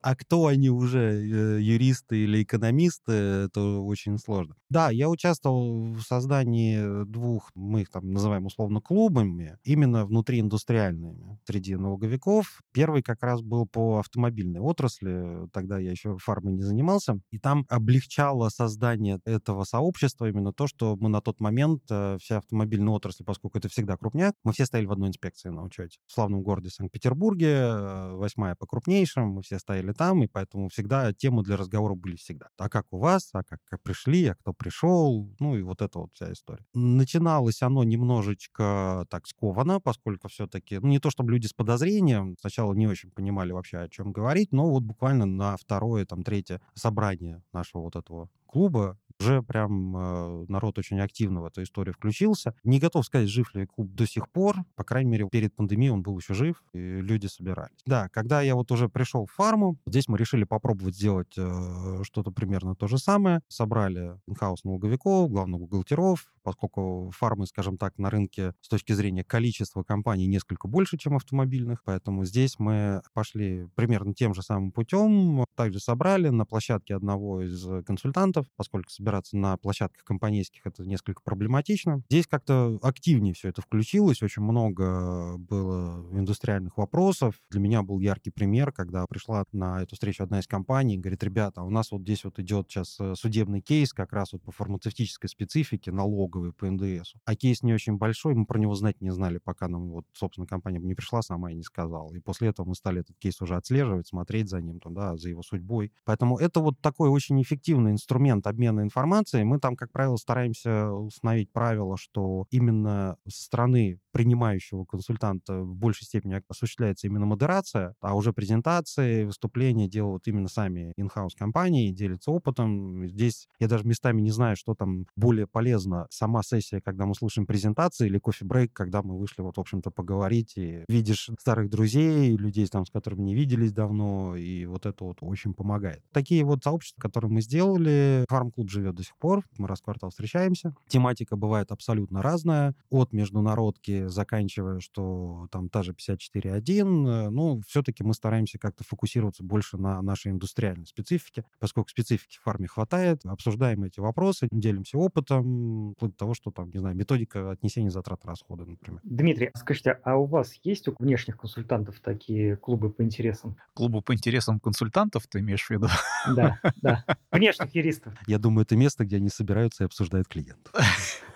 [0.00, 4.54] А кто они уже, э, юристы или экономисты, это очень сложно.
[4.68, 11.74] Да, я участвовал в создании двух, мы их там называем условно клубами, именно внутрииндустриальными среди
[11.76, 12.62] налоговиков.
[12.72, 17.66] Первый как раз был по автомобильной отрасли, тогда я еще фармой не занимался, и там
[17.68, 23.24] облегчало создание этого сообщества именно то, что мы на тот момент, э, вся автомобильная отрасль,
[23.24, 25.98] поскольку это всегда крупняк, мы все стояли в одной инспекции на учете.
[26.06, 31.12] В славном городе Санкт-Петербурге, э, восьмая по крупнейшим, мы все стояли там, и поэтому всегда
[31.12, 32.48] темы для разговора были всегда.
[32.58, 36.10] А как у вас, а как, пришли, а кто пришел, ну и вот эта вот
[36.14, 36.64] вся история.
[36.74, 42.72] Начиналось оно немножечко так сковано, поскольку все-таки, ну не то чтобы люди с подозрением, сначала
[42.74, 47.42] не очень понимали вообще, о чем говорить, но вот буквально на второе, там, третье собрание
[47.52, 52.54] нашего вот этого клуба уже прям э, народ очень активно в эту историю включился.
[52.64, 54.56] Не готов сказать, жив ли клуб до сих пор.
[54.74, 57.78] По крайней мере, перед пандемией он был еще жив, и люди собирались.
[57.86, 62.30] Да, когда я вот уже пришел в фарму, здесь мы решили попробовать сделать э, что-то
[62.30, 63.40] примерно то же самое.
[63.48, 69.82] Собрали инхаус налоговиков, главных бухгалтеров, поскольку фармы, скажем так, на рынке с точки зрения количества
[69.82, 75.44] компаний несколько больше, чем автомобильных, поэтому здесь мы пошли примерно тем же самым путем.
[75.56, 82.04] Также собрали на площадке одного из консультантов, поскольку собираться на площадках компанейских это несколько проблематично.
[82.08, 87.34] Здесь как-то активнее все это включилось, очень много было индустриальных вопросов.
[87.50, 91.62] Для меня был яркий пример, когда пришла на эту встречу одна из компаний, говорит, ребята,
[91.62, 95.28] у нас вот здесь вот идет сейчас э, судебный кейс как раз вот по фармацевтической
[95.28, 95.90] специфике,
[96.36, 97.14] налоговый по НДС.
[97.24, 100.46] А кейс не очень большой, мы про него знать не знали, пока нам вот, собственно,
[100.46, 102.12] компания не пришла сама и не сказала.
[102.14, 105.28] И после этого мы стали этот кейс уже отслеживать, смотреть за ним, там, да, за
[105.28, 105.92] его судьбой.
[106.04, 111.50] Поэтому это вот такой очень эффективный инструмент обмена информацией мы там, как правило, стараемся установить
[111.52, 118.32] правило, что именно со стороны принимающего консультанта в большей степени осуществляется именно модерация, а уже
[118.32, 123.06] презентации, выступления делают именно сами in-house компании, делятся опытом.
[123.06, 126.06] Здесь я даже местами не знаю, что там более полезно.
[126.10, 130.54] Сама сессия, когда мы слушаем презентации, или кофе-брейк, когда мы вышли, вот, в общем-то, поговорить,
[130.56, 135.18] и видишь старых друзей, людей, там, с которыми не виделись давно, и вот это вот
[135.20, 136.02] очень помогает.
[136.12, 140.10] Такие вот сообщества, которые мы сделали, фарм-клуб живет до сих пор, мы раз в квартал
[140.10, 140.74] встречаемся.
[140.88, 148.14] Тематика бывает абсолютно разная, от международки заканчивая, что там та же 54.1, ну, все-таки мы
[148.14, 154.00] стараемся как-то фокусироваться больше на нашей индустриальной специфике, поскольку специфики в фарме хватает, обсуждаем эти
[154.00, 159.00] вопросы, делимся опытом, того, что там, не знаю, методика отнесения затрат расхода, например.
[159.04, 163.56] Дмитрий, скажите, а у вас есть у внешних консультантов такие клубы по интересам?
[163.74, 165.88] Клубы по интересам консультантов ты имеешь в виду?
[166.34, 167.04] Да, да.
[167.30, 168.14] Внешних юристов.
[168.26, 170.72] Я думаю, это место, где они собираются и обсуждают клиентов.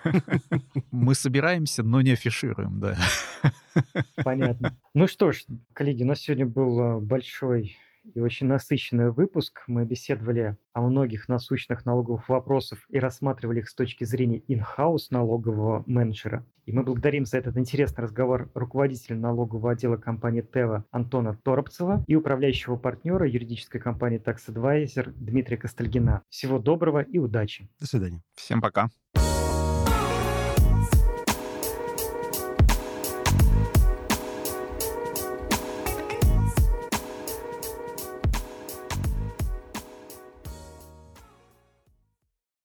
[0.90, 2.96] Мы собираемся, но не афишируем, да.
[4.24, 4.76] Понятно.
[4.94, 7.76] Ну что ж, коллеги, у нас сегодня был э, большой
[8.14, 9.62] и очень насыщенный выпуск.
[9.66, 15.84] Мы беседовали о многих насущных налоговых вопросах и рассматривали их с точки зрения in-house налогового
[15.86, 16.44] менеджера.
[16.66, 22.14] И мы благодарим за этот интересный разговор руководителя налогового отдела компании Тева Антона Торопцева и
[22.14, 26.22] управляющего партнера юридической компании Tax Advisor Дмитрия Костальгина.
[26.28, 27.68] Всего доброго и удачи.
[27.80, 28.22] До свидания.
[28.34, 28.88] Всем пока.